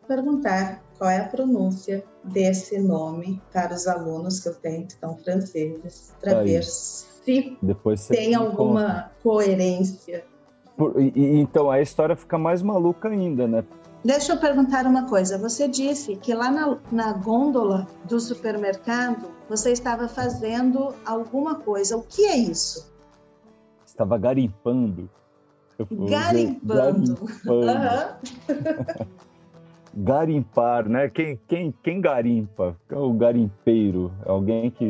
perguntar 0.09 0.81
qual 0.97 1.09
é 1.11 1.19
a 1.19 1.27
pronúncia 1.27 2.03
desse 2.23 2.79
nome 2.79 3.39
para 3.53 3.75
os 3.75 3.87
alunos 3.87 4.39
que 4.39 4.49
eu 4.49 4.55
tenho 4.55 4.87
que 4.87 4.93
estão 4.93 5.15
franceses, 5.15 6.13
para 6.19 6.41
ver 6.41 6.63
se 6.63 7.55
Depois 7.61 8.07
tem 8.07 8.33
alguma 8.33 8.81
conta. 8.81 9.11
coerência. 9.21 10.25
Por, 10.75 10.99
e, 10.99 11.13
então 11.39 11.69
a 11.69 11.79
história 11.79 12.15
fica 12.15 12.39
mais 12.39 12.63
maluca 12.63 13.07
ainda, 13.07 13.47
né? 13.47 13.63
Deixa 14.03 14.33
eu 14.33 14.37
perguntar 14.39 14.85
uma 14.87 15.07
coisa. 15.07 15.37
Você 15.37 15.67
disse 15.67 16.15
que 16.15 16.33
lá 16.33 16.49
na, 16.49 16.77
na 16.91 17.13
gôndola 17.13 17.87
do 18.05 18.19
supermercado 18.19 19.29
você 19.47 19.71
estava 19.71 20.07
fazendo 20.07 20.95
alguma 21.05 21.55
coisa. 21.55 21.97
O 21.97 22.03
que 22.03 22.25
é 22.25 22.37
isso? 22.37 22.91
Estava 23.85 24.17
garimpando. 24.17 25.09
Garimpando. 26.09 27.15
garimpando. 27.15 27.29
Uhum. 28.49 29.19
garimpar, 29.95 30.87
né? 30.87 31.09
Quem, 31.09 31.39
quem, 31.47 31.73
quem 31.83 32.01
garimpa? 32.01 32.75
É 32.89 32.97
o 32.97 33.13
garimpeiro, 33.13 34.11
é 34.25 34.31
alguém 34.31 34.69
que, 34.69 34.89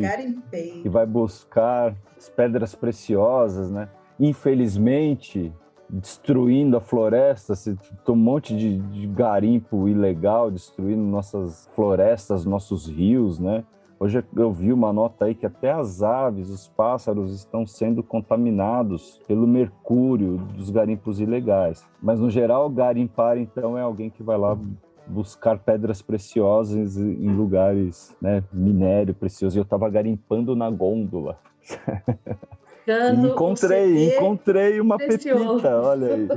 que 0.82 0.88
vai 0.88 1.06
buscar 1.06 1.94
as 2.16 2.28
pedras 2.28 2.74
preciosas, 2.74 3.70
né? 3.70 3.88
Infelizmente, 4.18 5.52
destruindo 5.88 6.76
a 6.76 6.80
floresta, 6.80 7.54
tem 7.56 8.14
um 8.14 8.16
monte 8.16 8.56
de, 8.56 8.78
de 8.78 9.06
garimpo 9.06 9.88
ilegal 9.88 10.50
destruindo 10.50 11.02
nossas 11.02 11.68
florestas, 11.74 12.44
nossos 12.44 12.86
rios, 12.86 13.38
né? 13.38 13.64
Hoje 14.02 14.24
eu 14.34 14.50
vi 14.50 14.72
uma 14.72 14.94
nota 14.94 15.26
aí 15.26 15.34
que 15.34 15.44
até 15.44 15.70
as 15.70 16.02
aves, 16.02 16.48
os 16.48 16.68
pássaros 16.68 17.34
estão 17.34 17.66
sendo 17.66 18.02
contaminados 18.02 19.20
pelo 19.28 19.46
mercúrio 19.46 20.38
dos 20.56 20.70
garimpos 20.70 21.20
ilegais. 21.20 21.86
Mas 22.00 22.18
no 22.18 22.30
geral, 22.30 22.70
garimpar 22.70 23.36
então 23.36 23.76
é 23.76 23.82
alguém 23.82 24.08
que 24.08 24.22
vai 24.22 24.38
lá 24.38 24.56
buscar 25.10 25.58
pedras 25.58 26.00
preciosas 26.00 26.96
em 26.96 27.34
lugares, 27.34 28.14
né, 28.20 28.42
minério 28.52 29.14
precioso. 29.14 29.56
E 29.56 29.60
eu 29.60 29.64
estava 29.64 29.88
garimpando 29.90 30.54
na 30.54 30.70
gôndola. 30.70 31.38
encontrei, 33.24 34.14
encontrei 34.14 34.80
uma 34.80 34.96
precioso. 34.96 35.56
pepita, 35.56 35.80
olha 35.80 36.14
aí. 36.14 36.28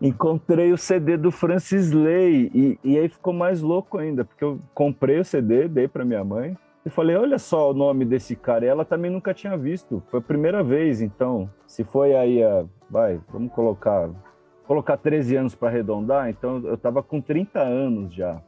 encontrei 0.00 0.72
o 0.72 0.76
CD 0.76 1.16
do 1.16 1.30
Francis 1.30 1.90
Lay 1.90 2.50
e, 2.54 2.78
e 2.84 2.98
aí 2.98 3.08
ficou 3.08 3.32
mais 3.32 3.60
louco 3.60 3.98
ainda, 3.98 4.24
porque 4.24 4.44
eu 4.44 4.60
comprei 4.74 5.18
o 5.18 5.24
CD, 5.24 5.66
dei 5.66 5.88
para 5.88 6.04
minha 6.04 6.22
mãe 6.22 6.56
e 6.84 6.90
falei, 6.90 7.16
olha 7.16 7.38
só 7.38 7.70
o 7.70 7.74
nome 7.74 8.04
desse 8.04 8.36
cara. 8.36 8.64
E 8.64 8.68
ela 8.68 8.84
também 8.84 9.10
nunca 9.10 9.32
tinha 9.32 9.56
visto, 9.56 10.02
foi 10.10 10.20
a 10.20 10.22
primeira 10.22 10.62
vez, 10.62 11.00
então, 11.00 11.48
se 11.66 11.82
foi 11.82 12.14
aí 12.14 12.42
a, 12.42 12.64
vai, 12.90 13.20
vamos 13.32 13.52
colocar 13.52 14.10
colocar 14.66 14.96
13 14.96 15.36
anos 15.36 15.54
para 15.54 15.68
arredondar, 15.68 16.28
então 16.28 16.62
eu 16.64 16.74
estava 16.74 17.02
com 17.02 17.20
30 17.20 17.60
anos 17.60 18.12
já. 18.14 18.42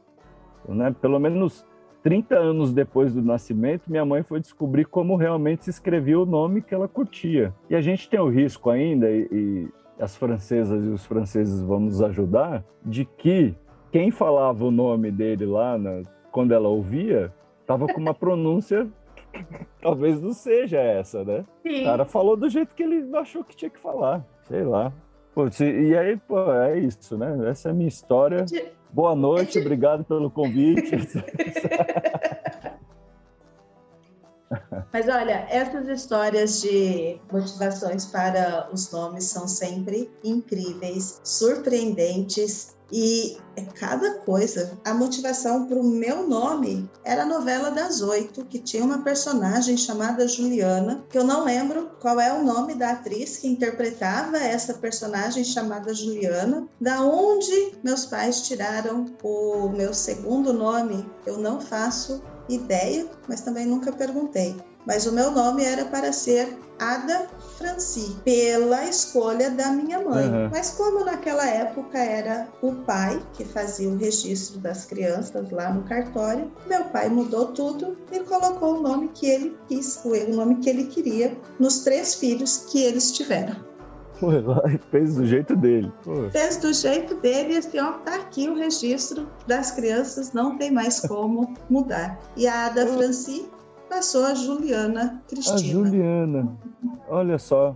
Né? 0.67 0.93
Pelo 0.99 1.19
menos 1.19 1.65
30 2.03 2.35
anos 2.35 2.73
depois 2.73 3.13
do 3.13 3.21
nascimento, 3.21 3.83
minha 3.87 4.05
mãe 4.05 4.23
foi 4.23 4.39
descobrir 4.39 4.85
como 4.85 5.15
realmente 5.15 5.65
se 5.65 5.69
escrevia 5.69 6.19
o 6.19 6.25
nome 6.25 6.61
que 6.61 6.73
ela 6.73 6.87
curtia. 6.87 7.53
E 7.69 7.75
a 7.75 7.81
gente 7.81 8.09
tem 8.09 8.19
o 8.19 8.29
risco 8.29 8.69
ainda, 8.69 9.09
e, 9.09 9.27
e 9.31 9.67
as 9.99 10.15
francesas 10.15 10.85
e 10.85 10.89
os 10.89 11.05
franceses 11.05 11.61
vão 11.61 11.79
nos 11.79 12.01
ajudar, 12.01 12.63
de 12.85 13.05
que 13.05 13.55
quem 13.91 14.11
falava 14.11 14.65
o 14.65 14.71
nome 14.71 15.11
dele 15.11 15.45
lá, 15.45 15.77
na, 15.77 16.01
quando 16.31 16.53
ela 16.53 16.67
ouvia, 16.67 17.33
estava 17.61 17.87
com 17.87 17.99
uma 17.99 18.13
pronúncia 18.13 18.87
talvez 19.81 20.21
não 20.21 20.33
seja 20.33 20.79
essa, 20.79 21.23
né? 21.23 21.45
Sim. 21.61 21.81
O 21.81 21.85
cara 21.85 22.05
falou 22.05 22.35
do 22.35 22.49
jeito 22.49 22.73
que 22.73 22.83
ele 22.83 23.15
achou 23.15 23.43
que 23.43 23.55
tinha 23.55 23.69
que 23.69 23.79
falar. 23.79 24.25
Sei 24.43 24.63
lá. 24.63 24.91
Pô, 25.37 25.45
e 25.63 25.95
aí, 25.95 26.17
pô, 26.17 26.51
é 26.51 26.79
isso, 26.79 27.15
né? 27.15 27.47
Essa 27.47 27.69
é 27.69 27.71
a 27.71 27.75
minha 27.75 27.87
história. 27.87 28.43
Boa 28.91 29.15
noite, 29.15 29.59
obrigado 29.59 30.03
pelo 30.03 30.31
convite. 30.31 30.89
Mas 34.93 35.07
olha, 35.07 35.45
essas 35.49 35.87
histórias 35.87 36.61
de 36.61 37.19
motivações 37.31 38.05
para 38.05 38.69
os 38.71 38.91
nomes 38.91 39.25
são 39.25 39.47
sempre 39.47 40.09
incríveis, 40.23 41.19
surpreendentes 41.23 42.77
e 42.91 43.37
é 43.55 43.63
cada 43.63 44.15
coisa. 44.19 44.77
A 44.85 44.93
motivação 44.93 45.65
para 45.65 45.77
o 45.77 45.83
meu 45.83 46.27
nome 46.27 46.89
era 47.03 47.23
a 47.23 47.25
novela 47.25 47.71
das 47.71 48.01
oito, 48.01 48.45
que 48.45 48.59
tinha 48.59 48.83
uma 48.83 48.99
personagem 48.99 49.75
chamada 49.75 50.27
Juliana, 50.27 51.03
que 51.09 51.17
eu 51.17 51.23
não 51.23 51.43
lembro 51.43 51.91
qual 51.99 52.19
é 52.19 52.31
o 52.31 52.43
nome 52.43 52.75
da 52.75 52.91
atriz 52.91 53.37
que 53.37 53.47
interpretava 53.47 54.37
essa 54.37 54.75
personagem 54.75 55.43
chamada 55.43 55.93
Juliana. 55.93 56.67
Da 56.79 57.01
onde 57.01 57.73
meus 57.83 58.05
pais 58.05 58.47
tiraram 58.47 59.05
o 59.23 59.69
meu 59.69 59.93
segundo 59.93 60.53
nome, 60.53 61.09
eu 61.25 61.37
não 61.37 61.59
faço 61.59 62.21
ideia, 62.49 63.07
mas 63.27 63.41
também 63.41 63.65
nunca 63.65 63.91
perguntei 63.91 64.55
mas 64.87 65.05
o 65.05 65.11
meu 65.11 65.29
nome 65.29 65.65
era 65.65 65.83
para 65.83 66.13
ser 66.13 66.57
Ada 66.79 67.27
Franci, 67.57 68.15
pela 68.23 68.85
escolha 68.85 69.49
da 69.49 69.69
minha 69.69 69.99
mãe. 69.99 70.29
Uhum. 70.29 70.49
Mas 70.49 70.69
como 70.71 71.03
naquela 71.03 71.45
época 71.45 71.97
era 71.97 72.47
o 72.61 72.71
pai 72.71 73.21
que 73.33 73.43
fazia 73.43 73.89
o 73.89 73.97
registro 73.97 74.59
das 74.59 74.85
crianças 74.85 75.51
lá 75.51 75.73
no 75.73 75.83
cartório, 75.83 76.49
meu 76.67 76.85
pai 76.85 77.09
mudou 77.09 77.47
tudo 77.47 77.97
e 78.11 78.19
colocou 78.21 78.77
o 78.77 78.81
nome 78.81 79.09
que 79.13 79.27
ele 79.27 79.57
quis, 79.67 79.99
o 80.05 80.33
nome 80.33 80.55
que 80.57 80.69
ele 80.69 80.85
queria 80.85 81.37
nos 81.59 81.79
três 81.79 82.15
filhos 82.15 82.65
que 82.69 82.81
eles 82.81 83.11
tiveram. 83.11 83.57
Foi 84.19 84.41
lá 84.41 84.63
e 84.67 84.77
fez 84.77 85.15
do 85.15 85.25
jeito 85.25 85.55
dele. 85.55 85.91
Pô. 86.03 86.29
Fez 86.29 86.57
do 86.57 86.73
jeito 86.73 87.15
dele 87.15 87.53
e 87.53 87.57
assim, 87.57 87.79
ó, 87.79 87.93
tá 87.93 88.15
aqui 88.15 88.49
o 88.49 88.55
registro 88.55 89.27
das 89.45 89.71
crianças, 89.71 90.33
não 90.33 90.57
tem 90.57 90.71
mais 90.71 90.99
como 91.01 91.53
mudar. 91.69 92.19
E 92.35 92.47
a 92.47 92.67
Ada 92.67 92.87
Franci 92.87 93.49
passou 93.89 94.25
a 94.25 94.33
Juliana 94.33 95.21
Cristina. 95.27 95.55
A 95.55 95.59
Juliana. 95.59 96.57
Olha 97.07 97.37
só. 97.37 97.75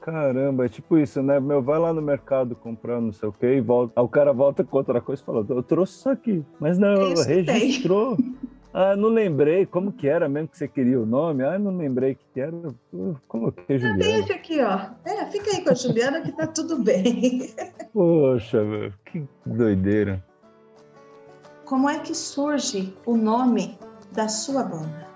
Caramba, 0.00 0.66
é 0.66 0.68
tipo 0.68 0.98
isso, 0.98 1.22
né? 1.22 1.40
Meu, 1.40 1.62
vai 1.62 1.78
lá 1.78 1.90
no 1.90 2.02
mercado 2.02 2.54
comprar 2.54 3.00
não 3.00 3.10
sei 3.10 3.26
o 3.26 3.32
quê 3.32 3.54
e 3.54 3.60
volta. 3.62 3.98
Aí 3.98 4.04
o 4.04 4.08
cara 4.08 4.34
volta 4.34 4.62
com 4.62 4.76
outra 4.76 5.00
coisa 5.00 5.22
e 5.22 5.24
fala, 5.24 5.46
eu 5.48 5.62
trouxe 5.62 5.94
isso 5.94 6.10
aqui. 6.10 6.44
Mas 6.60 6.76
não, 6.76 7.10
isso 7.12 7.26
registrou. 7.26 8.16
Tem. 8.16 8.36
Ah, 8.76 8.96
não 8.96 9.08
lembrei 9.08 9.64
como 9.64 9.92
que 9.92 10.08
era 10.08 10.28
mesmo 10.28 10.48
que 10.48 10.58
você 10.58 10.66
queria 10.66 11.00
o 11.00 11.06
nome. 11.06 11.44
Ah, 11.44 11.56
não 11.56 11.76
lembrei 11.76 12.16
que 12.16 12.40
era. 12.40 12.52
Coloquei 13.28 13.78
Juliana. 13.78 13.98
Deixa 13.98 14.34
aqui, 14.34 14.60
ó. 14.60 14.90
É, 15.04 15.26
fica 15.26 15.52
aí 15.52 15.62
com 15.62 15.70
a 15.70 15.74
Juliana 15.74 16.20
que 16.22 16.32
tá 16.32 16.44
tudo 16.48 16.82
bem. 16.82 17.54
Poxa, 17.94 18.58
que 19.04 19.24
doideira. 19.46 20.20
Como 21.64 21.88
é 21.88 22.00
que 22.00 22.16
surge 22.16 22.92
o 23.06 23.16
nome 23.16 23.78
da 24.10 24.26
sua 24.26 24.64
banda? 24.64 25.06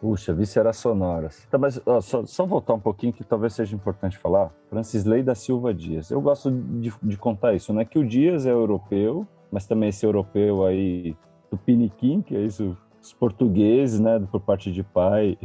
Puxa, 0.00 0.34
Vísceras 0.34 0.76
Sonoras. 0.78 1.46
Tá, 1.48 1.56
mas 1.56 1.80
ó, 1.86 2.00
só, 2.00 2.26
só, 2.26 2.44
voltar 2.44 2.74
um 2.74 2.80
pouquinho 2.80 3.12
que 3.12 3.22
talvez 3.22 3.52
seja 3.52 3.76
importante 3.76 4.18
falar. 4.18 4.52
Francisley 4.68 5.22
da 5.22 5.36
Silva 5.36 5.72
Dias. 5.72 6.10
Eu 6.10 6.20
gosto 6.20 6.50
de, 6.50 6.92
de 7.00 7.16
contar 7.16 7.54
isso, 7.54 7.72
né? 7.72 7.84
Que 7.84 7.96
o 7.98 8.04
Dias 8.04 8.44
é 8.44 8.50
europeu, 8.50 9.24
mas 9.52 9.68
também 9.68 9.90
esse 9.90 10.04
europeu 10.04 10.66
aí 10.66 11.16
Tupiniquim, 11.56 12.20
que 12.22 12.36
é 12.36 12.40
isso, 12.40 12.76
os 13.00 13.12
portugueses, 13.12 14.00
né, 14.00 14.18
por 14.30 14.40
parte 14.40 14.72
de 14.72 14.82
pai. 14.82 15.38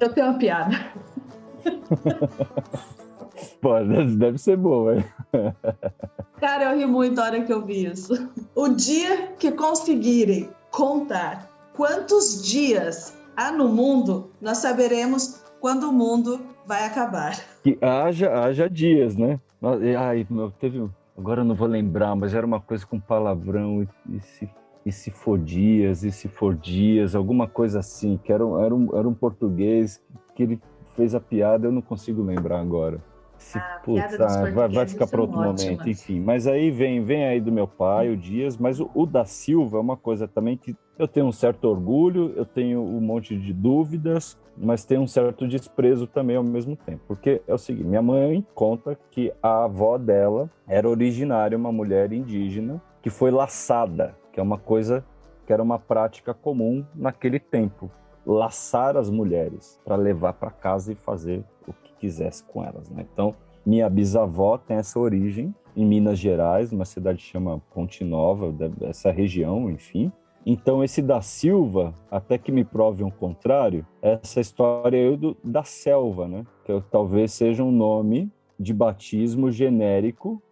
Eu 0.00 0.12
tenho 0.12 0.28
uma 0.28 0.38
piada. 0.38 0.74
Pô, 3.60 3.72
deve 4.16 4.38
ser 4.38 4.56
boa, 4.56 4.96
hein? 4.96 5.04
Cara, 6.38 6.64
eu 6.64 6.78
ri 6.78 6.86
muito 6.86 7.20
a 7.20 7.24
hora 7.24 7.42
que 7.42 7.52
eu 7.52 7.64
vi 7.64 7.86
isso. 7.86 8.30
O 8.54 8.68
dia 8.68 9.32
que 9.38 9.52
conseguirem 9.52 10.50
contar 10.70 11.50
quantos 11.74 12.42
dias 12.42 13.16
há 13.36 13.50
no 13.50 13.68
mundo, 13.68 14.30
nós 14.40 14.58
saberemos 14.58 15.42
quando 15.60 15.88
o 15.88 15.92
mundo 15.92 16.40
vai 16.66 16.84
acabar. 16.84 17.36
Que 17.62 17.78
haja, 17.80 18.32
haja 18.32 18.68
dias, 18.68 19.16
né? 19.16 19.40
Ai, 19.98 20.26
meu, 20.28 20.50
teve. 20.50 20.88
Agora 21.16 21.40
eu 21.40 21.44
não 21.44 21.54
vou 21.54 21.68
lembrar, 21.68 22.14
mas 22.14 22.34
era 22.34 22.44
uma 22.44 22.60
coisa 22.60 22.84
com 22.84 22.98
palavrão 23.00 23.82
e, 23.82 24.16
e 24.16 24.20
se 24.20 24.50
e 24.84 24.92
se 24.92 25.10
for 25.10 25.38
dias, 25.38 26.04
e 26.04 26.12
se 26.12 26.28
for 26.28 26.54
dias, 26.54 27.14
alguma 27.14 27.48
coisa 27.48 27.78
assim, 27.78 28.18
que 28.22 28.32
era, 28.32 28.44
era, 28.60 28.74
um, 28.74 28.96
era 28.96 29.08
um 29.08 29.14
português 29.14 30.02
que 30.34 30.42
ele 30.42 30.60
fez 30.94 31.14
a 31.14 31.20
piada, 31.20 31.66
eu 31.66 31.72
não 31.72 31.82
consigo 31.82 32.22
lembrar 32.22 32.60
agora. 32.60 33.00
Se, 33.38 33.58
ah, 33.58 33.80
putz, 33.84 34.20
ah, 34.20 34.50
vai, 34.52 34.68
vai, 34.68 34.86
ficar 34.86 35.06
para 35.06 35.20
outro 35.20 35.38
ótimas. 35.38 35.64
momento, 35.64 35.88
enfim. 35.88 36.20
Mas 36.20 36.46
aí 36.46 36.70
vem, 36.70 37.02
vem 37.02 37.24
aí 37.24 37.40
do 37.40 37.50
meu 37.50 37.66
pai, 37.66 38.08
o 38.10 38.16
Dias, 38.16 38.56
mas 38.56 38.78
o, 38.78 38.90
o, 38.94 39.04
da 39.04 39.24
Silva 39.24 39.78
é 39.78 39.80
uma 39.80 39.96
coisa 39.96 40.28
também 40.28 40.56
que 40.56 40.74
eu 40.98 41.08
tenho 41.08 41.26
um 41.26 41.32
certo 41.32 41.64
orgulho, 41.64 42.32
eu 42.36 42.46
tenho 42.46 42.80
um 42.80 43.00
monte 43.00 43.36
de 43.36 43.52
dúvidas, 43.52 44.38
mas 44.56 44.84
tenho 44.84 45.02
um 45.02 45.06
certo 45.06 45.48
desprezo 45.48 46.06
também 46.06 46.36
ao 46.36 46.44
mesmo 46.44 46.76
tempo. 46.76 47.02
Porque 47.08 47.42
é 47.46 47.52
o 47.52 47.58
seguinte, 47.58 47.86
minha 47.86 48.02
mãe 48.02 48.46
conta 48.54 48.96
que 49.10 49.32
a 49.42 49.64
avó 49.64 49.98
dela 49.98 50.48
era 50.68 50.88
originária, 50.88 51.58
uma 51.58 51.72
mulher 51.72 52.12
indígena, 52.12 52.80
que 53.02 53.10
foi 53.10 53.30
laçada 53.30 54.14
que 54.34 54.40
é 54.40 54.42
uma 54.42 54.58
coisa 54.58 55.04
que 55.46 55.52
era 55.52 55.62
uma 55.62 55.78
prática 55.78 56.34
comum 56.34 56.84
naquele 56.92 57.38
tempo, 57.38 57.88
laçar 58.26 58.96
as 58.96 59.08
mulheres 59.08 59.80
para 59.84 59.94
levar 59.94 60.32
para 60.32 60.50
casa 60.50 60.92
e 60.92 60.96
fazer 60.96 61.44
o 61.68 61.72
que 61.72 61.94
quisesse 62.00 62.42
com 62.42 62.64
elas, 62.64 62.90
né? 62.90 63.06
Então, 63.12 63.36
minha 63.64 63.88
bisavó 63.88 64.58
tem 64.58 64.76
essa 64.76 64.98
origem 64.98 65.54
em 65.76 65.86
Minas 65.86 66.18
Gerais, 66.18 66.72
uma 66.72 66.84
cidade 66.84 67.18
que 67.18 67.24
chama 67.24 67.62
Ponte 67.72 68.02
Nova, 68.02 68.50
dessa 68.52 69.12
região, 69.12 69.70
enfim. 69.70 70.10
Então, 70.44 70.82
esse 70.82 71.00
da 71.00 71.22
Silva, 71.22 71.94
até 72.10 72.36
que 72.36 72.50
me 72.50 72.64
prove 72.64 73.04
um 73.04 73.10
contrário, 73.10 73.86
essa 74.02 74.40
história 74.40 74.96
eu 74.96 75.16
do, 75.16 75.36
da 75.44 75.62
selva, 75.62 76.26
né? 76.26 76.44
Que 76.64 76.72
eu, 76.72 76.82
talvez 76.82 77.32
seja 77.32 77.62
um 77.62 77.70
nome 77.70 78.30
de 78.58 78.74
batismo 78.74 79.50
genérico 79.50 80.42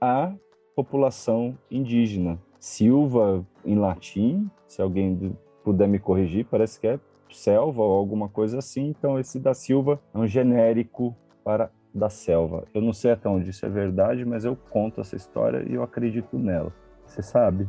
à 0.00 0.32
população 0.74 1.58
indígena. 1.70 2.38
Silva 2.64 3.44
em 3.62 3.74
latim, 3.74 4.50
se 4.66 4.80
alguém 4.80 5.36
puder 5.62 5.86
me 5.86 5.98
corrigir, 5.98 6.46
parece 6.46 6.80
que 6.80 6.86
é 6.86 6.98
selva 7.30 7.82
ou 7.82 7.92
alguma 7.92 8.26
coisa 8.26 8.58
assim. 8.58 8.86
Então, 8.86 9.20
esse 9.20 9.38
da 9.38 9.52
Silva 9.52 10.00
é 10.14 10.18
um 10.18 10.26
genérico 10.26 11.14
para 11.44 11.70
da 11.94 12.08
selva. 12.08 12.64
Eu 12.72 12.80
não 12.80 12.94
sei 12.94 13.10
até 13.10 13.28
onde 13.28 13.50
isso 13.50 13.66
é 13.66 13.68
verdade, 13.68 14.24
mas 14.24 14.46
eu 14.46 14.56
conto 14.56 15.02
essa 15.02 15.14
história 15.14 15.62
e 15.68 15.74
eu 15.74 15.82
acredito 15.82 16.38
nela. 16.38 16.72
Você 17.06 17.22
sabe? 17.22 17.68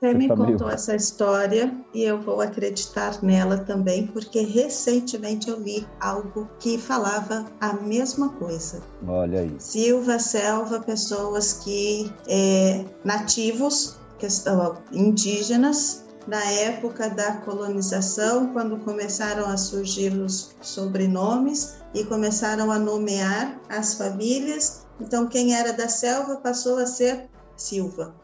Você, 0.00 0.14
me 0.14 0.28
contou 0.28 0.70
essa 0.70 0.94
história 0.94 1.74
e 1.92 2.04
eu 2.04 2.20
vou 2.20 2.40
acreditar 2.40 3.20
nela 3.20 3.58
também, 3.58 4.06
porque 4.06 4.40
recentemente 4.42 5.50
eu 5.50 5.58
li 5.60 5.86
algo 5.98 6.48
que 6.60 6.78
falava 6.78 7.46
a 7.60 7.72
mesma 7.72 8.28
coisa. 8.30 8.80
Olha 9.06 9.40
aí. 9.40 9.56
Silva, 9.58 10.20
selva, 10.20 10.80
pessoas 10.80 11.54
que 11.64 12.12
é, 12.28 12.84
nativos, 13.04 13.98
questão 14.18 14.76
indígenas, 14.92 16.04
na 16.28 16.44
época 16.44 17.08
da 17.08 17.38
colonização, 17.38 18.52
quando 18.52 18.78
começaram 18.84 19.46
a 19.46 19.56
surgir 19.56 20.12
os 20.12 20.54
sobrenomes 20.60 21.78
e 21.94 22.04
começaram 22.04 22.70
a 22.70 22.78
nomear 22.78 23.58
as 23.68 23.94
famílias. 23.94 24.86
Então, 25.00 25.26
quem 25.26 25.56
era 25.56 25.72
da 25.72 25.88
selva 25.88 26.36
passou 26.36 26.78
a 26.78 26.86
ser 26.86 27.28
Silva. 27.56 28.14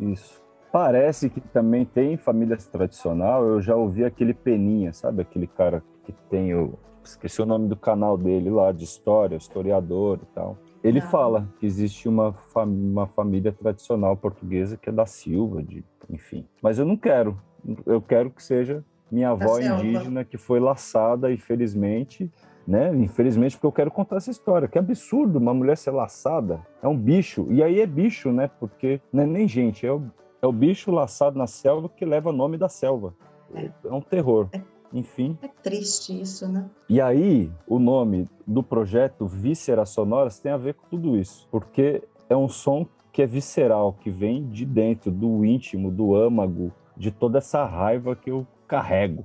Isso. 0.00 0.35
Parece 0.72 1.30
que 1.30 1.40
também 1.40 1.84
tem 1.84 2.16
famílias 2.16 2.66
tradicional. 2.66 3.44
Eu 3.44 3.60
já 3.60 3.74
ouvi 3.74 4.04
aquele 4.04 4.34
Peninha, 4.34 4.92
sabe? 4.92 5.22
Aquele 5.22 5.46
cara 5.46 5.82
que 6.04 6.12
tem 6.30 6.54
o. 6.54 6.74
Esqueci 7.04 7.40
o 7.40 7.46
nome 7.46 7.68
do 7.68 7.76
canal 7.76 8.18
dele 8.18 8.50
lá, 8.50 8.72
de 8.72 8.84
história, 8.84 9.36
historiador 9.36 10.18
e 10.22 10.34
tal. 10.34 10.58
Ele 10.82 10.98
ah. 10.98 11.02
fala 11.02 11.48
que 11.58 11.66
existe 11.66 12.08
uma, 12.08 12.32
fam 12.32 12.64
uma 12.66 13.06
família 13.06 13.52
tradicional 13.52 14.16
portuguesa 14.16 14.76
que 14.76 14.88
é 14.88 14.92
da 14.92 15.06
Silva, 15.06 15.62
de, 15.62 15.84
enfim. 16.10 16.46
Mas 16.60 16.78
eu 16.78 16.84
não 16.84 16.96
quero. 16.96 17.40
Eu 17.84 18.02
quero 18.02 18.30
que 18.30 18.42
seja 18.42 18.84
minha 19.10 19.30
avó 19.30 19.58
indígena 19.58 20.24
que 20.24 20.36
foi 20.36 20.60
laçada, 20.60 21.32
infelizmente, 21.32 22.30
né? 22.66 22.94
Infelizmente, 22.96 23.56
porque 23.56 23.66
eu 23.66 23.72
quero 23.72 23.90
contar 23.90 24.16
essa 24.16 24.30
história. 24.30 24.68
Que 24.68 24.78
absurdo 24.78 25.38
uma 25.38 25.54
mulher 25.54 25.76
ser 25.76 25.92
laçada. 25.92 26.60
É 26.82 26.88
um 26.88 26.96
bicho. 26.96 27.46
E 27.50 27.62
aí 27.62 27.80
é 27.80 27.86
bicho, 27.86 28.32
né? 28.32 28.50
Porque 28.58 29.00
não 29.12 29.22
é 29.22 29.26
nem 29.26 29.46
gente, 29.46 29.86
é 29.86 29.92
o 29.92 30.02
é 30.40 30.46
o 30.46 30.52
bicho 30.52 30.90
laçado 30.90 31.38
na 31.38 31.46
selva 31.46 31.88
que 31.88 32.04
leva 32.04 32.30
o 32.30 32.32
nome 32.32 32.56
da 32.56 32.68
selva. 32.68 33.14
É, 33.54 33.70
é 33.84 33.92
um 33.92 34.00
terror. 34.00 34.48
É, 34.52 34.60
Enfim. 34.92 35.38
É 35.42 35.48
triste 35.48 36.20
isso, 36.20 36.48
né? 36.48 36.68
E 36.88 37.00
aí, 37.00 37.50
o 37.66 37.78
nome 37.78 38.28
do 38.46 38.62
projeto 38.62 39.26
Vísceras 39.26 39.90
Sonoras 39.90 40.38
tem 40.38 40.52
a 40.52 40.56
ver 40.56 40.74
com 40.74 40.86
tudo 40.88 41.16
isso. 41.16 41.48
Porque 41.50 42.02
é 42.28 42.36
um 42.36 42.48
som 42.48 42.86
que 43.12 43.22
é 43.22 43.26
visceral, 43.26 43.94
que 43.94 44.10
vem 44.10 44.48
de 44.48 44.66
dentro, 44.66 45.10
do 45.10 45.44
íntimo, 45.44 45.90
do 45.90 46.14
âmago, 46.14 46.72
de 46.96 47.10
toda 47.10 47.38
essa 47.38 47.64
raiva 47.64 48.14
que 48.14 48.30
eu 48.30 48.46
carrego. 48.66 49.24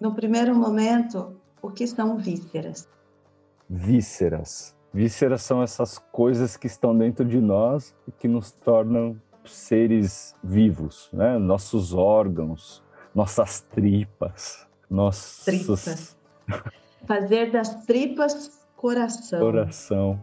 No 0.00 0.14
primeiro 0.14 0.54
momento, 0.54 1.36
o 1.62 1.70
que 1.70 1.86
são 1.86 2.16
vísceras? 2.16 2.88
Vísceras. 3.68 4.76
Vísceras 4.92 5.42
são 5.42 5.62
essas 5.62 5.98
coisas 5.98 6.56
que 6.56 6.66
estão 6.66 6.96
dentro 6.96 7.24
de 7.24 7.40
nós 7.40 7.94
e 8.06 8.12
que 8.12 8.26
nos 8.26 8.50
tornam 8.50 9.20
seres 9.54 10.34
vivos, 10.42 11.08
né? 11.12 11.38
Nossos 11.38 11.94
órgãos, 11.94 12.82
nossas 13.14 13.60
tripas, 13.60 14.66
nossos... 14.90 15.44
Tripas. 15.44 16.16
Fazer 17.06 17.50
das 17.50 17.84
tripas 17.84 18.66
coração. 18.76 19.40
Coração. 19.40 20.20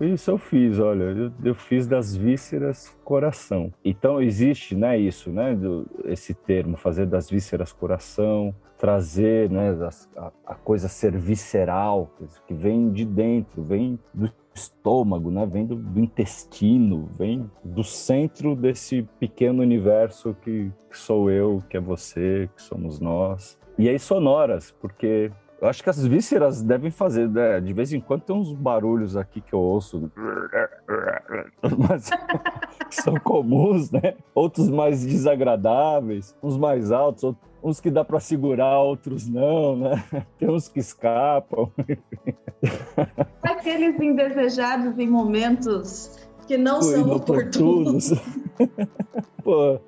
Isso 0.00 0.30
eu 0.30 0.38
fiz, 0.38 0.78
olha, 0.78 1.02
eu, 1.02 1.32
eu, 1.42 1.54
fiz 1.54 1.86
das 1.86 2.14
vísceras 2.14 2.96
coração. 3.04 3.72
Então 3.84 4.22
existe, 4.22 4.76
né, 4.76 4.96
isso, 4.96 5.28
né, 5.30 5.56
do, 5.56 5.88
esse 6.04 6.32
termo, 6.32 6.76
fazer 6.76 7.06
das 7.06 7.28
vísceras 7.28 7.72
coração, 7.72 8.54
trazer, 8.78 9.50
né, 9.50 9.76
a, 10.16 10.30
a 10.46 10.54
coisa 10.54 10.86
ser 10.86 11.16
visceral, 11.16 12.12
que 12.46 12.54
vem 12.54 12.92
de 12.92 13.04
dentro, 13.04 13.60
vem 13.60 13.98
do 14.14 14.30
estômago, 14.58 15.30
né? 15.30 15.46
Vem 15.46 15.66
do, 15.66 15.76
do, 15.76 16.00
intestino, 16.00 17.08
vem 17.16 17.50
do 17.64 17.84
centro 17.84 18.54
desse 18.56 19.02
pequeno 19.18 19.62
universo 19.62 20.36
que, 20.42 20.70
que 20.90 20.98
sou 20.98 21.30
eu, 21.30 21.62
que 21.68 21.76
é 21.76 21.80
você, 21.80 22.48
que 22.54 22.62
somos 22.62 23.00
nós. 23.00 23.58
E 23.78 23.88
aí 23.88 23.98
sonoras, 23.98 24.72
porque 24.80 25.30
eu 25.60 25.68
acho 25.68 25.82
que 25.82 25.90
as 25.90 26.06
vísceras 26.06 26.62
devem 26.62 26.90
fazer, 26.90 27.28
né? 27.28 27.60
De 27.60 27.72
vez 27.72 27.92
em 27.92 28.00
quando 28.00 28.22
tem 28.22 28.36
uns 28.36 28.52
barulhos 28.52 29.16
aqui 29.16 29.40
que 29.40 29.52
eu 29.52 29.58
ouço, 29.58 30.10
mas 31.88 32.10
são 32.90 33.14
comuns, 33.14 33.90
né? 33.90 34.14
Outros 34.34 34.70
mais 34.70 35.04
desagradáveis, 35.04 36.36
uns 36.42 36.56
mais 36.56 36.92
altos, 36.92 37.24
outros 37.24 37.47
uns 37.62 37.80
que 37.80 37.90
dá 37.90 38.04
para 38.04 38.20
segurar, 38.20 38.78
outros 38.80 39.28
não, 39.28 39.76
né? 39.76 40.04
Tem 40.38 40.50
uns 40.50 40.68
que 40.68 40.80
escapam. 40.80 41.70
Aqueles 43.42 44.00
indesejados 44.00 44.98
em 44.98 45.08
momentos 45.08 46.18
que 46.46 46.56
não 46.56 46.80
Foi 46.80 46.94
são 46.94 47.12
oportunos. 47.12 48.12
Pô, 49.44 49.78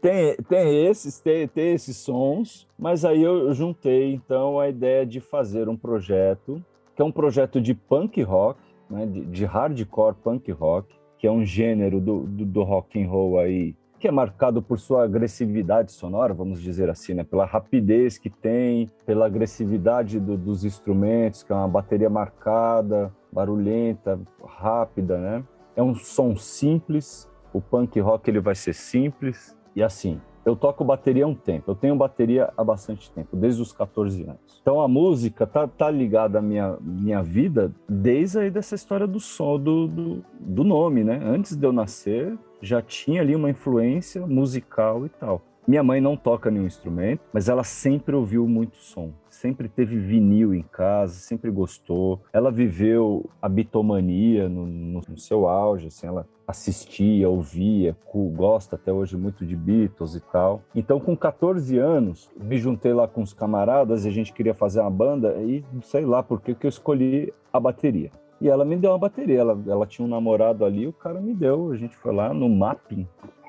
tem, 0.00 0.36
tem 0.48 0.86
esses, 0.86 1.20
tem, 1.20 1.46
tem 1.46 1.74
esses 1.74 1.96
sons, 1.96 2.66
mas 2.76 3.04
aí 3.04 3.22
eu 3.22 3.54
juntei 3.54 4.12
então 4.12 4.58
a 4.58 4.68
ideia 4.68 5.06
de 5.06 5.20
fazer 5.20 5.68
um 5.68 5.76
projeto, 5.76 6.62
que 6.96 7.00
é 7.00 7.04
um 7.04 7.12
projeto 7.12 7.60
de 7.60 7.72
punk 7.72 8.20
rock, 8.22 8.58
né, 8.90 9.06
de, 9.06 9.24
de 9.24 9.44
hardcore 9.44 10.16
punk 10.16 10.50
rock, 10.50 10.92
que 11.18 11.26
é 11.26 11.30
um 11.30 11.44
gênero 11.44 12.00
do, 12.00 12.22
do, 12.26 12.44
do 12.44 12.62
rock 12.64 13.00
and 13.00 13.08
roll 13.08 13.38
aí 13.38 13.76
que 14.02 14.08
é 14.08 14.10
marcado 14.10 14.60
por 14.60 14.80
sua 14.80 15.04
agressividade 15.04 15.92
sonora, 15.92 16.34
vamos 16.34 16.60
dizer 16.60 16.90
assim, 16.90 17.14
né? 17.14 17.22
pela 17.22 17.44
rapidez 17.44 18.18
que 18.18 18.28
tem, 18.28 18.90
pela 19.06 19.26
agressividade 19.26 20.18
do, 20.18 20.36
dos 20.36 20.64
instrumentos, 20.64 21.44
que 21.44 21.52
é 21.52 21.54
uma 21.54 21.68
bateria 21.68 22.10
marcada, 22.10 23.14
barulhenta, 23.30 24.18
rápida, 24.44 25.18
né? 25.18 25.44
É 25.76 25.82
um 25.84 25.94
som 25.94 26.34
simples, 26.34 27.30
o 27.52 27.60
punk 27.60 28.00
rock 28.00 28.28
ele 28.28 28.40
vai 28.40 28.56
ser 28.56 28.74
simples 28.74 29.56
e 29.76 29.84
assim. 29.84 30.20
Eu 30.44 30.56
toco 30.56 30.82
bateria 30.82 31.24
há 31.24 31.28
um 31.28 31.34
tempo, 31.36 31.70
eu 31.70 31.76
tenho 31.76 31.94
bateria 31.94 32.52
há 32.56 32.64
bastante 32.64 33.08
tempo, 33.12 33.36
desde 33.36 33.62
os 33.62 33.72
14 33.72 34.24
anos. 34.24 34.60
Então 34.60 34.80
a 34.80 34.88
música 34.88 35.46
tá, 35.46 35.68
tá 35.68 35.88
ligada 35.88 36.40
à 36.40 36.42
minha, 36.42 36.76
minha 36.80 37.22
vida 37.22 37.72
desde 37.88 38.40
aí 38.40 38.50
dessa 38.50 38.74
história 38.74 39.06
do 39.06 39.20
som, 39.20 39.60
do, 39.60 39.86
do, 39.86 40.24
do 40.40 40.64
nome, 40.64 41.04
né? 41.04 41.20
Antes 41.22 41.54
de 41.54 41.64
eu 41.64 41.72
nascer, 41.72 42.36
já 42.62 42.80
tinha 42.80 43.20
ali 43.20 43.34
uma 43.34 43.50
influência 43.50 44.26
musical 44.26 45.04
e 45.04 45.08
tal. 45.08 45.42
Minha 45.66 45.82
mãe 45.82 46.00
não 46.00 46.16
toca 46.16 46.50
nenhum 46.50 46.66
instrumento, 46.66 47.20
mas 47.32 47.48
ela 47.48 47.62
sempre 47.62 48.16
ouviu 48.16 48.48
muito 48.48 48.76
som. 48.78 49.12
Sempre 49.28 49.68
teve 49.68 49.96
vinil 49.96 50.52
em 50.52 50.62
casa, 50.62 51.14
sempre 51.14 51.52
gostou. 51.52 52.20
Ela 52.32 52.50
viveu 52.50 53.30
a 53.40 53.48
bitomania 53.48 54.48
no, 54.48 54.66
no 54.66 55.18
seu 55.18 55.46
auge, 55.46 55.86
assim, 55.86 56.08
ela 56.08 56.26
assistia, 56.48 57.28
ouvia, 57.28 57.96
gosta 58.34 58.74
até 58.74 58.92
hoje 58.92 59.16
muito 59.16 59.46
de 59.46 59.54
Beatles 59.54 60.16
e 60.16 60.20
tal. 60.20 60.62
Então, 60.74 60.98
com 60.98 61.16
14 61.16 61.78
anos, 61.78 62.28
me 62.36 62.58
juntei 62.58 62.92
lá 62.92 63.06
com 63.06 63.22
os 63.22 63.32
camaradas 63.32 64.04
e 64.04 64.08
a 64.08 64.12
gente 64.12 64.32
queria 64.32 64.54
fazer 64.54 64.80
uma 64.80 64.90
banda 64.90 65.40
e 65.42 65.64
sei 65.82 66.04
lá 66.04 66.24
por 66.24 66.40
que 66.40 66.56
eu 66.60 66.68
escolhi 66.68 67.32
a 67.52 67.60
bateria. 67.60 68.10
E 68.42 68.48
ela 68.48 68.64
me 68.64 68.76
deu 68.76 68.90
uma 68.90 68.98
bateria. 68.98 69.38
Ela, 69.38 69.62
ela 69.68 69.86
tinha 69.86 70.04
um 70.04 70.08
namorado 70.10 70.64
ali, 70.64 70.84
o 70.84 70.92
cara 70.92 71.20
me 71.20 71.32
deu. 71.32 71.70
A 71.70 71.76
gente 71.76 71.96
foi 71.96 72.12
lá 72.12 72.34
no 72.34 72.48
Mapping, 72.48 73.06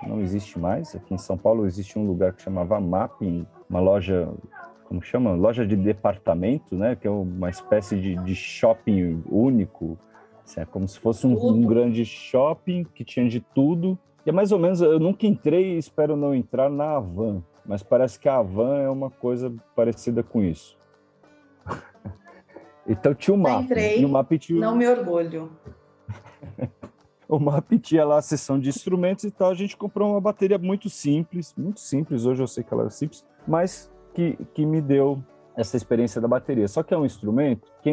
não 0.08 0.22
existe 0.22 0.60
mais. 0.60 0.96
Aqui 0.96 1.16
em 1.16 1.18
São 1.18 1.36
Paulo 1.36 1.66
existe 1.66 1.98
um 1.98 2.06
lugar 2.06 2.34
que 2.34 2.44
chamava 2.44 2.80
Mapping, 2.80 3.44
uma 3.68 3.80
loja, 3.80 4.32
como 4.86 5.02
chama? 5.02 5.34
Loja 5.34 5.66
de 5.66 5.76
departamento, 5.76 6.76
né? 6.76 6.96
Que 6.96 7.08
é 7.08 7.10
uma 7.10 7.50
espécie 7.50 8.00
de, 8.00 8.16
de 8.18 8.36
shopping 8.36 9.24
único. 9.28 9.98
Assim, 10.46 10.62
é 10.62 10.66
como 10.66 10.88
se 10.88 11.00
fosse 11.00 11.26
um, 11.26 11.34
um 11.44 11.62
grande 11.62 12.06
shopping 12.06 12.84
que 12.84 13.04
tinha 13.04 13.28
de 13.28 13.40
tudo. 13.40 13.98
E 14.24 14.30
é 14.30 14.32
mais 14.32 14.52
ou 14.52 14.60
menos, 14.60 14.80
eu 14.80 15.00
nunca 15.00 15.26
entrei 15.26 15.74
e 15.74 15.78
espero 15.80 16.16
não 16.16 16.36
entrar 16.36 16.70
na 16.70 16.98
Avan, 16.98 17.42
mas 17.66 17.82
parece 17.82 18.20
que 18.20 18.30
a 18.30 18.38
Avan 18.38 18.78
é 18.78 18.90
uma 18.90 19.10
coisa 19.10 19.52
parecida 19.76 20.22
com 20.22 20.44
isso. 20.44 20.78
Então 22.88 23.14
tinha 23.14 23.34
o 23.34 23.38
mapa. 23.38 23.64
Entrei, 23.64 24.02
e 24.02 24.06
o 24.06 24.10
mapa 24.10 24.38
tinha... 24.38 24.60
não 24.60 24.76
me 24.76 24.88
orgulho. 24.88 25.52
o 27.28 27.40
mapa 27.40 27.78
tinha 27.78 28.06
lá 28.06 28.18
a 28.18 28.22
seção 28.22 28.60
de 28.60 28.70
instrumentos 28.70 29.24
e 29.24 29.32
tal. 29.32 29.52
A 29.52 29.56
gente 29.56 29.78
comprou 29.78 30.12
uma 30.12 30.22
bateria 30.22 30.58
muito 30.58 30.90
simples, 30.90 31.54
muito 31.58 31.80
simples. 31.80 32.26
Hoje 32.26 32.44
eu 32.44 32.48
sei 32.48 32.64
que 32.64 32.74
ela 32.74 32.86
é 32.86 32.90
simples, 32.90 33.26
mas 33.48 33.92
que, 34.14 34.38
que 34.54 34.66
me 34.66 34.82
deu 34.82 35.24
essa 35.56 35.78
experiência 35.78 36.20
da 36.20 36.28
bateria. 36.28 36.68
Só 36.68 36.84
que 36.84 36.94
é 36.94 36.98
um 36.98 37.06
instrumento 37.06 37.72
que 37.82 37.90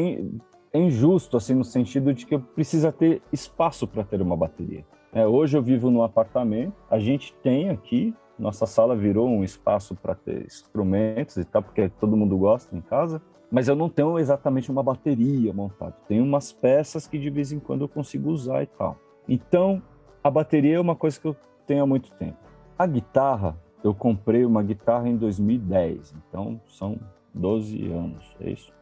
é 0.72 0.78
injusto, 0.78 1.36
assim, 1.36 1.54
no 1.54 1.64
sentido 1.64 2.12
de 2.14 2.26
que 2.26 2.38
precisa 2.38 2.92
ter 2.92 3.22
espaço 3.32 3.86
para 3.86 4.04
ter 4.04 4.20
uma 4.22 4.36
bateria. 4.36 4.84
É, 5.12 5.26
hoje 5.26 5.56
eu 5.56 5.62
vivo 5.62 5.90
num 5.90 6.02
apartamento, 6.02 6.74
a 6.88 6.98
gente 6.98 7.34
tem 7.42 7.68
aqui, 7.68 8.14
nossa 8.40 8.66
sala 8.66 8.96
virou 8.96 9.28
um 9.28 9.44
espaço 9.44 9.94
para 9.94 10.14
ter 10.14 10.44
instrumentos 10.44 11.36
e 11.36 11.44
tal, 11.44 11.62
porque 11.62 11.88
todo 11.88 12.16
mundo 12.16 12.36
gosta 12.36 12.74
em 12.74 12.80
casa 12.80 13.20
mas 13.50 13.66
eu 13.66 13.74
não 13.74 13.88
tenho 13.88 14.18
exatamente 14.18 14.70
uma 14.70 14.82
bateria 14.82 15.52
montada. 15.52 15.96
Tenho 16.06 16.22
umas 16.22 16.52
peças 16.52 17.06
que 17.06 17.18
de 17.18 17.28
vez 17.28 17.50
em 17.50 17.58
quando 17.58 17.82
eu 17.82 17.88
consigo 17.88 18.30
usar 18.30 18.62
e 18.62 18.66
tal. 18.66 18.96
Então, 19.28 19.82
a 20.22 20.30
bateria 20.30 20.76
é 20.76 20.80
uma 20.80 20.94
coisa 20.94 21.18
que 21.18 21.26
eu 21.26 21.36
tenho 21.66 21.82
há 21.82 21.86
muito 21.86 22.12
tempo. 22.12 22.38
A 22.78 22.86
guitarra, 22.86 23.56
eu 23.82 23.92
comprei 23.92 24.44
uma 24.44 24.62
guitarra 24.62 25.08
em 25.08 25.16
2010, 25.16 26.14
então 26.14 26.60
são 26.68 26.98
12 27.34 27.90
anos, 27.90 28.36
é 28.40 28.50
isso? 28.50 28.72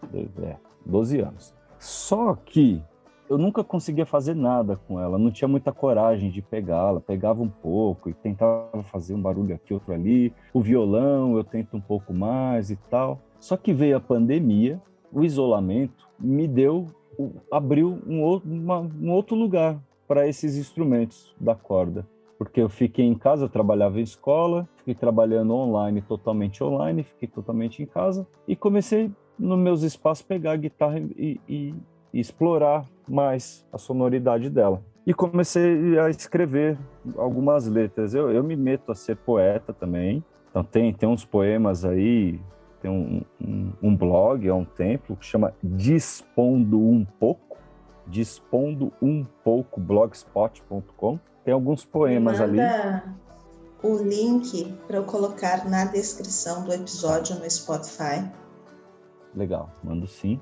É, 0.43 0.57
12 0.85 1.21
anos. 1.21 1.55
Só 1.79 2.35
que 2.35 2.83
eu 3.29 3.37
nunca 3.37 3.63
conseguia 3.63 4.07
fazer 4.07 4.35
nada 4.35 4.77
com 4.77 5.01
ela, 5.01 5.19
não 5.19 5.31
tinha 5.31 5.49
muita 5.49 5.73
coragem 5.73 6.31
de 6.31 6.41
pegá-la. 6.41 7.01
Pegava 7.01 7.43
um 7.43 7.49
pouco 7.49 8.09
e 8.09 8.15
tentava 8.15 8.83
fazer 8.85 9.15
um 9.15 9.21
barulho 9.21 9.55
aqui, 9.55 9.75
outro 9.75 9.93
ali. 9.93 10.33
O 10.53 10.61
violão 10.61 11.37
eu 11.37 11.45
tento 11.45 11.77
um 11.77 11.81
pouco 11.81 12.13
mais 12.13 12.71
e 12.71 12.77
tal. 12.77 13.21
Só 13.39 13.57
que 13.57 13.73
veio 13.73 13.97
a 13.97 14.01
pandemia, 14.01 14.81
o 15.13 15.25
isolamento 15.25 16.09
me 16.19 16.49
deu, 16.49 16.87
abriu 17.53 17.99
um 18.07 18.23
outro, 18.23 18.51
uma, 18.51 18.81
um 18.81 19.11
outro 19.13 19.37
lugar 19.37 19.79
para 20.07 20.27
esses 20.27 20.57
instrumentos 20.57 21.35
da 21.39 21.55
corda. 21.55 22.07
Porque 22.39 22.61
eu 22.61 22.69
fiquei 22.69 23.05
em 23.05 23.15
casa, 23.15 23.45
eu 23.45 23.49
trabalhava 23.49 23.99
em 23.99 24.03
escola, 24.03 24.69
fiquei 24.77 24.95
trabalhando 24.95 25.53
online, 25.55 26.01
totalmente 26.01 26.63
online, 26.63 27.03
fiquei 27.03 27.29
totalmente 27.29 27.83
em 27.83 27.87
casa 27.87 28.27
e 28.47 28.55
comecei 28.55 29.11
nos 29.39 29.59
meus 29.59 29.83
espaços 29.83 30.25
pegar 30.25 30.53
a 30.53 30.57
guitarra 30.57 30.99
e, 30.99 31.41
e, 31.49 31.75
e 32.13 32.21
explorar 32.21 32.85
mais 33.09 33.67
a 33.73 33.79
sonoridade 33.79 34.51
dela. 34.51 34.83
E 35.07 35.15
comecei 35.15 35.99
a 35.99 36.11
escrever 36.11 36.79
algumas 37.17 37.67
letras. 37.67 38.15
Eu, 38.15 38.31
eu 38.31 38.45
me 38.45 38.57
meto 38.57 38.93
a 38.93 38.95
ser 38.95 39.17
poeta 39.17 39.73
também. 39.73 40.23
Então 40.51 40.63
tem, 40.63 40.93
tem 40.93 41.09
uns 41.09 41.25
poemas 41.25 41.85
aí 41.85 42.39
tem 42.81 42.91
um, 42.91 43.23
um, 43.41 43.73
um 43.83 43.97
blog 43.97 44.49
há 44.49 44.55
um 44.55 44.65
tempo 44.65 45.17
que 45.17 45.25
chama 45.25 45.53
Dispondo 45.63 46.79
Um 46.79 47.05
Pouco, 47.05 47.59
Dispondo 48.07 48.93
Um 49.03 49.25
Pouco, 49.25 49.81
blogspot.com. 49.81 51.19
Tem 51.45 51.53
alguns 51.53 51.85
poemas 51.85 52.41
ali. 52.41 52.59
o 53.83 53.97
link 53.97 54.73
para 54.87 54.99
eu 54.99 55.05
colocar 55.05 55.69
na 55.69 55.87
descrição 55.87 56.65
do 56.65 56.73
episódio 56.73 57.37
no 57.37 57.51
Spotify. 57.51 58.31
Legal, 59.35 59.71
mando 59.83 60.07
sim. 60.07 60.41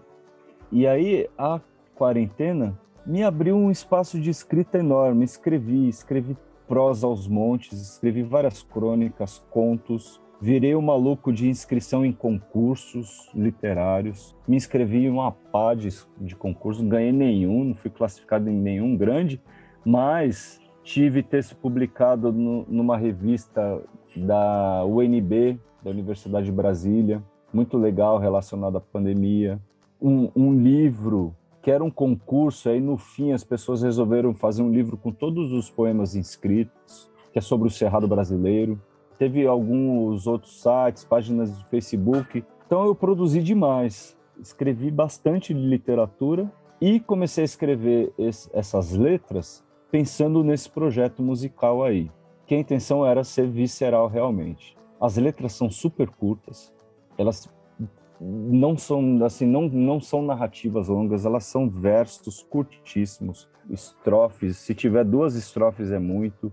E 0.71 0.87
aí 0.87 1.29
a 1.39 1.61
quarentena 1.95 2.79
me 3.07 3.23
abriu 3.23 3.57
um 3.57 3.71
espaço 3.71 4.21
de 4.21 4.31
escrita 4.31 4.79
enorme. 4.79 5.25
Escrevi, 5.25 5.89
escrevi 5.89 6.37
prosa 6.67 7.07
aos 7.07 7.29
montes, 7.29 7.81
escrevi 7.81 8.23
várias 8.23 8.63
crônicas, 8.63 9.45
contos, 9.51 10.21
Virei 10.39 10.75
o 10.75 10.81
um 10.81 10.83
maluco 10.83 11.33
de 11.33 11.49
inscrição 11.49 12.05
em 12.05 12.13
concursos 12.13 13.31
literários. 13.35 14.37
Me 14.47 14.55
inscrevi 14.55 15.07
em 15.07 15.09
uma 15.09 15.33
pá 15.33 15.75
de, 15.75 15.89
de 16.19 16.37
não 16.79 16.89
ganhei 16.89 17.11
nenhum, 17.11 17.65
não 17.65 17.75
fui 17.75 17.91
classificado 17.91 18.51
em 18.51 18.55
nenhum 18.55 18.97
grande, 18.97 19.41
mas 19.85 20.61
tive 20.83 21.23
texto 21.23 21.57
publicado 21.57 22.31
no, 22.33 22.67
numa 22.69 22.99
revista 22.99 23.83
da 24.15 24.85
UNB, 24.85 25.59
da 25.83 25.91
Universidade 25.91 26.47
de 26.47 26.53
Brasília, 26.53 27.23
muito 27.51 27.79
legal 27.79 28.19
relacionado 28.19 28.77
à 28.77 28.81
pandemia. 28.81 29.59
Um, 30.07 30.31
um 30.37 30.55
livro 30.55 31.35
que 31.61 31.71
era 31.71 31.83
um 31.83 31.91
concurso, 31.91 32.69
aí 32.69 32.81
no 32.81 32.97
fim 32.97 33.33
as 33.33 33.43
pessoas 33.43 33.83
resolveram 33.83 34.33
fazer 34.33 34.63
um 34.63 34.71
livro 34.71 34.97
com 34.97 35.11
todos 35.11 35.53
os 35.53 35.69
poemas 35.69 36.15
inscritos, 36.15 37.11
que 37.33 37.41
é 37.41 37.43
sobre 37.43 37.67
o 37.67 37.71
Cerrado 37.71 38.07
Brasileiro 38.07 38.81
teve 39.19 39.47
alguns 39.47 40.27
outros 40.27 40.61
sites, 40.61 41.05
páginas 41.05 41.57
de 41.57 41.65
Facebook. 41.67 42.45
Então 42.67 42.85
eu 42.85 42.95
produzi 42.95 43.43
demais, 43.43 44.17
escrevi 44.41 44.91
bastante 44.91 45.55
de 45.55 45.61
literatura 45.61 46.51
e 46.81 47.01
comecei 47.01 47.43
a 47.43 47.47
escrever 47.47 48.13
esse, 48.19 48.51
essas 48.53 48.93
letras 48.93 49.65
pensando 49.91 50.43
nesse 50.43 50.69
projeto 50.69 51.23
musical 51.23 51.83
aí, 51.83 52.11
que 52.45 52.55
a 52.55 52.59
intenção 52.59 53.07
era 53.07 53.25
ser 53.25 53.49
visceral 53.49 54.09
realmente. 54.09 54.77
As 55.01 55.17
letras 55.17 55.53
são 55.53 55.71
super 55.71 56.09
curtas, 56.09 56.73
elas 57.17 57.49
não 58.21 58.77
são 58.77 59.25
assim, 59.25 59.47
não, 59.47 59.69
não 59.69 60.01
são 60.01 60.23
narrativas 60.23 60.89
longas, 60.89 61.27
elas 61.27 61.45
são 61.45 61.69
versos 61.69 62.43
curtíssimos, 62.43 63.49
estrofes. 63.71 64.57
Se 64.57 64.75
tiver 64.75 65.05
duas 65.05 65.35
estrofes 65.35 65.91
é 65.91 65.99
muito, 65.99 66.53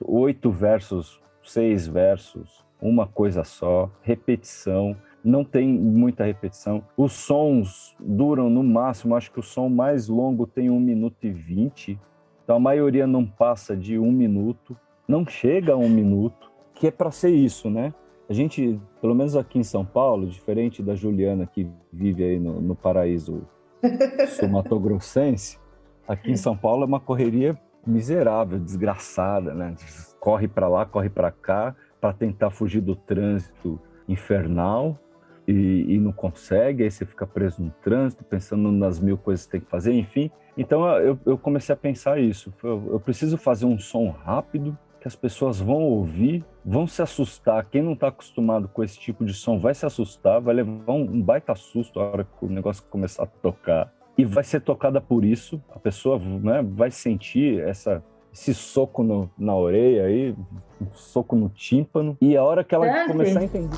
oito 0.00 0.50
versos 0.50 1.22
seis 1.42 1.86
versos, 1.86 2.64
uma 2.80 3.06
coisa 3.06 3.44
só, 3.44 3.90
repetição, 4.02 4.96
não 5.22 5.44
tem 5.44 5.68
muita 5.68 6.24
repetição. 6.24 6.82
Os 6.96 7.12
sons 7.12 7.96
duram 7.98 8.50
no 8.50 8.62
máximo, 8.62 9.14
acho 9.14 9.30
que 9.30 9.40
o 9.40 9.42
som 9.42 9.68
mais 9.68 10.08
longo 10.08 10.46
tem 10.46 10.68
um 10.68 10.80
minuto 10.80 11.24
e 11.24 11.30
vinte, 11.30 11.98
então 12.42 12.56
a 12.56 12.60
maioria 12.60 13.06
não 13.06 13.24
passa 13.24 13.76
de 13.76 13.98
um 13.98 14.12
minuto, 14.12 14.76
não 15.08 15.26
chega 15.26 15.72
a 15.72 15.76
um 15.76 15.88
minuto, 15.88 16.50
que 16.74 16.88
é 16.88 16.90
para 16.90 17.10
ser 17.10 17.30
isso, 17.30 17.70
né? 17.70 17.94
A 18.34 18.36
gente, 18.36 18.80
pelo 19.00 19.14
menos 19.14 19.36
aqui 19.36 19.60
em 19.60 19.62
São 19.62 19.84
Paulo, 19.84 20.26
diferente 20.26 20.82
da 20.82 20.96
Juliana 20.96 21.46
que 21.46 21.70
vive 21.92 22.24
aí 22.24 22.40
no, 22.40 22.60
no 22.60 22.74
paraíso 22.74 23.46
sul-mato-grossense, 24.40 25.60
aqui 26.08 26.32
em 26.32 26.36
São 26.36 26.56
Paulo 26.56 26.82
é 26.82 26.86
uma 26.86 26.98
correria 26.98 27.56
miserável, 27.86 28.58
desgraçada, 28.58 29.54
né? 29.54 29.76
Corre 30.18 30.48
para 30.48 30.66
lá, 30.66 30.84
corre 30.84 31.08
para 31.08 31.30
cá 31.30 31.76
para 32.00 32.12
tentar 32.12 32.50
fugir 32.50 32.80
do 32.80 32.96
trânsito 32.96 33.80
infernal 34.08 34.98
e, 35.46 35.94
e, 35.94 36.00
não 36.00 36.10
consegue, 36.10 36.82
aí 36.82 36.90
você 36.90 37.06
fica 37.06 37.28
preso 37.28 37.62
no 37.62 37.70
trânsito, 37.84 38.24
pensando 38.24 38.72
nas 38.72 38.98
mil 38.98 39.16
coisas 39.16 39.46
que 39.46 39.52
tem 39.52 39.60
que 39.60 39.70
fazer, 39.70 39.92
enfim. 39.92 40.28
Então 40.58 40.84
eu, 40.98 41.16
eu 41.24 41.38
comecei 41.38 41.72
a 41.72 41.76
pensar 41.76 42.18
isso. 42.18 42.52
Eu, 42.64 42.94
eu, 42.94 42.98
preciso 42.98 43.38
fazer 43.38 43.66
um 43.66 43.78
som 43.78 44.10
rápido 44.10 44.76
que 45.04 45.08
as 45.08 45.14
pessoas 45.14 45.60
vão 45.60 45.82
ouvir, 45.82 46.42
vão 46.64 46.86
se 46.86 47.02
assustar. 47.02 47.66
Quem 47.66 47.82
não 47.82 47.92
está 47.92 48.08
acostumado 48.08 48.66
com 48.68 48.82
esse 48.82 48.98
tipo 48.98 49.22
de 49.22 49.34
som 49.34 49.58
vai 49.58 49.74
se 49.74 49.84
assustar, 49.84 50.40
vai 50.40 50.54
levar 50.54 50.94
um, 50.94 51.20
baita 51.20 51.54
susto 51.54 52.00
a 52.00 52.04
hora 52.04 52.24
que 52.24 52.42
o 52.46 52.48
negócio 52.48 52.82
começar 52.88 53.24
a 53.24 53.26
tocar. 53.26 53.92
E 54.16 54.24
vai 54.24 54.42
ser 54.42 54.62
tocada 54.62 55.02
por 55.02 55.22
isso, 55.22 55.62
a 55.74 55.78
pessoa 55.78 56.18
né, 56.18 56.62
vai 56.66 56.90
sentir 56.90 57.60
essa, 57.68 58.02
esse 58.32 58.54
soco 58.54 59.02
no, 59.02 59.30
na 59.36 59.54
orelha 59.54 60.06
aí, 60.06 60.34
um 60.80 60.90
soco 60.94 61.36
no 61.36 61.50
tímpano, 61.50 62.16
e 62.18 62.34
a 62.34 62.42
hora 62.42 62.64
que 62.64 62.74
ela 62.74 62.86
é, 62.86 63.06
começar 63.06 63.40
a 63.40 63.44
entender. 63.44 63.76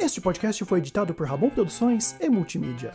Este 0.00 0.22
podcast 0.22 0.64
foi 0.64 0.78
editado 0.78 1.12
por 1.12 1.26
Rabon 1.26 1.50
Produções 1.50 2.16
e 2.18 2.30
Multimídia. 2.30 2.92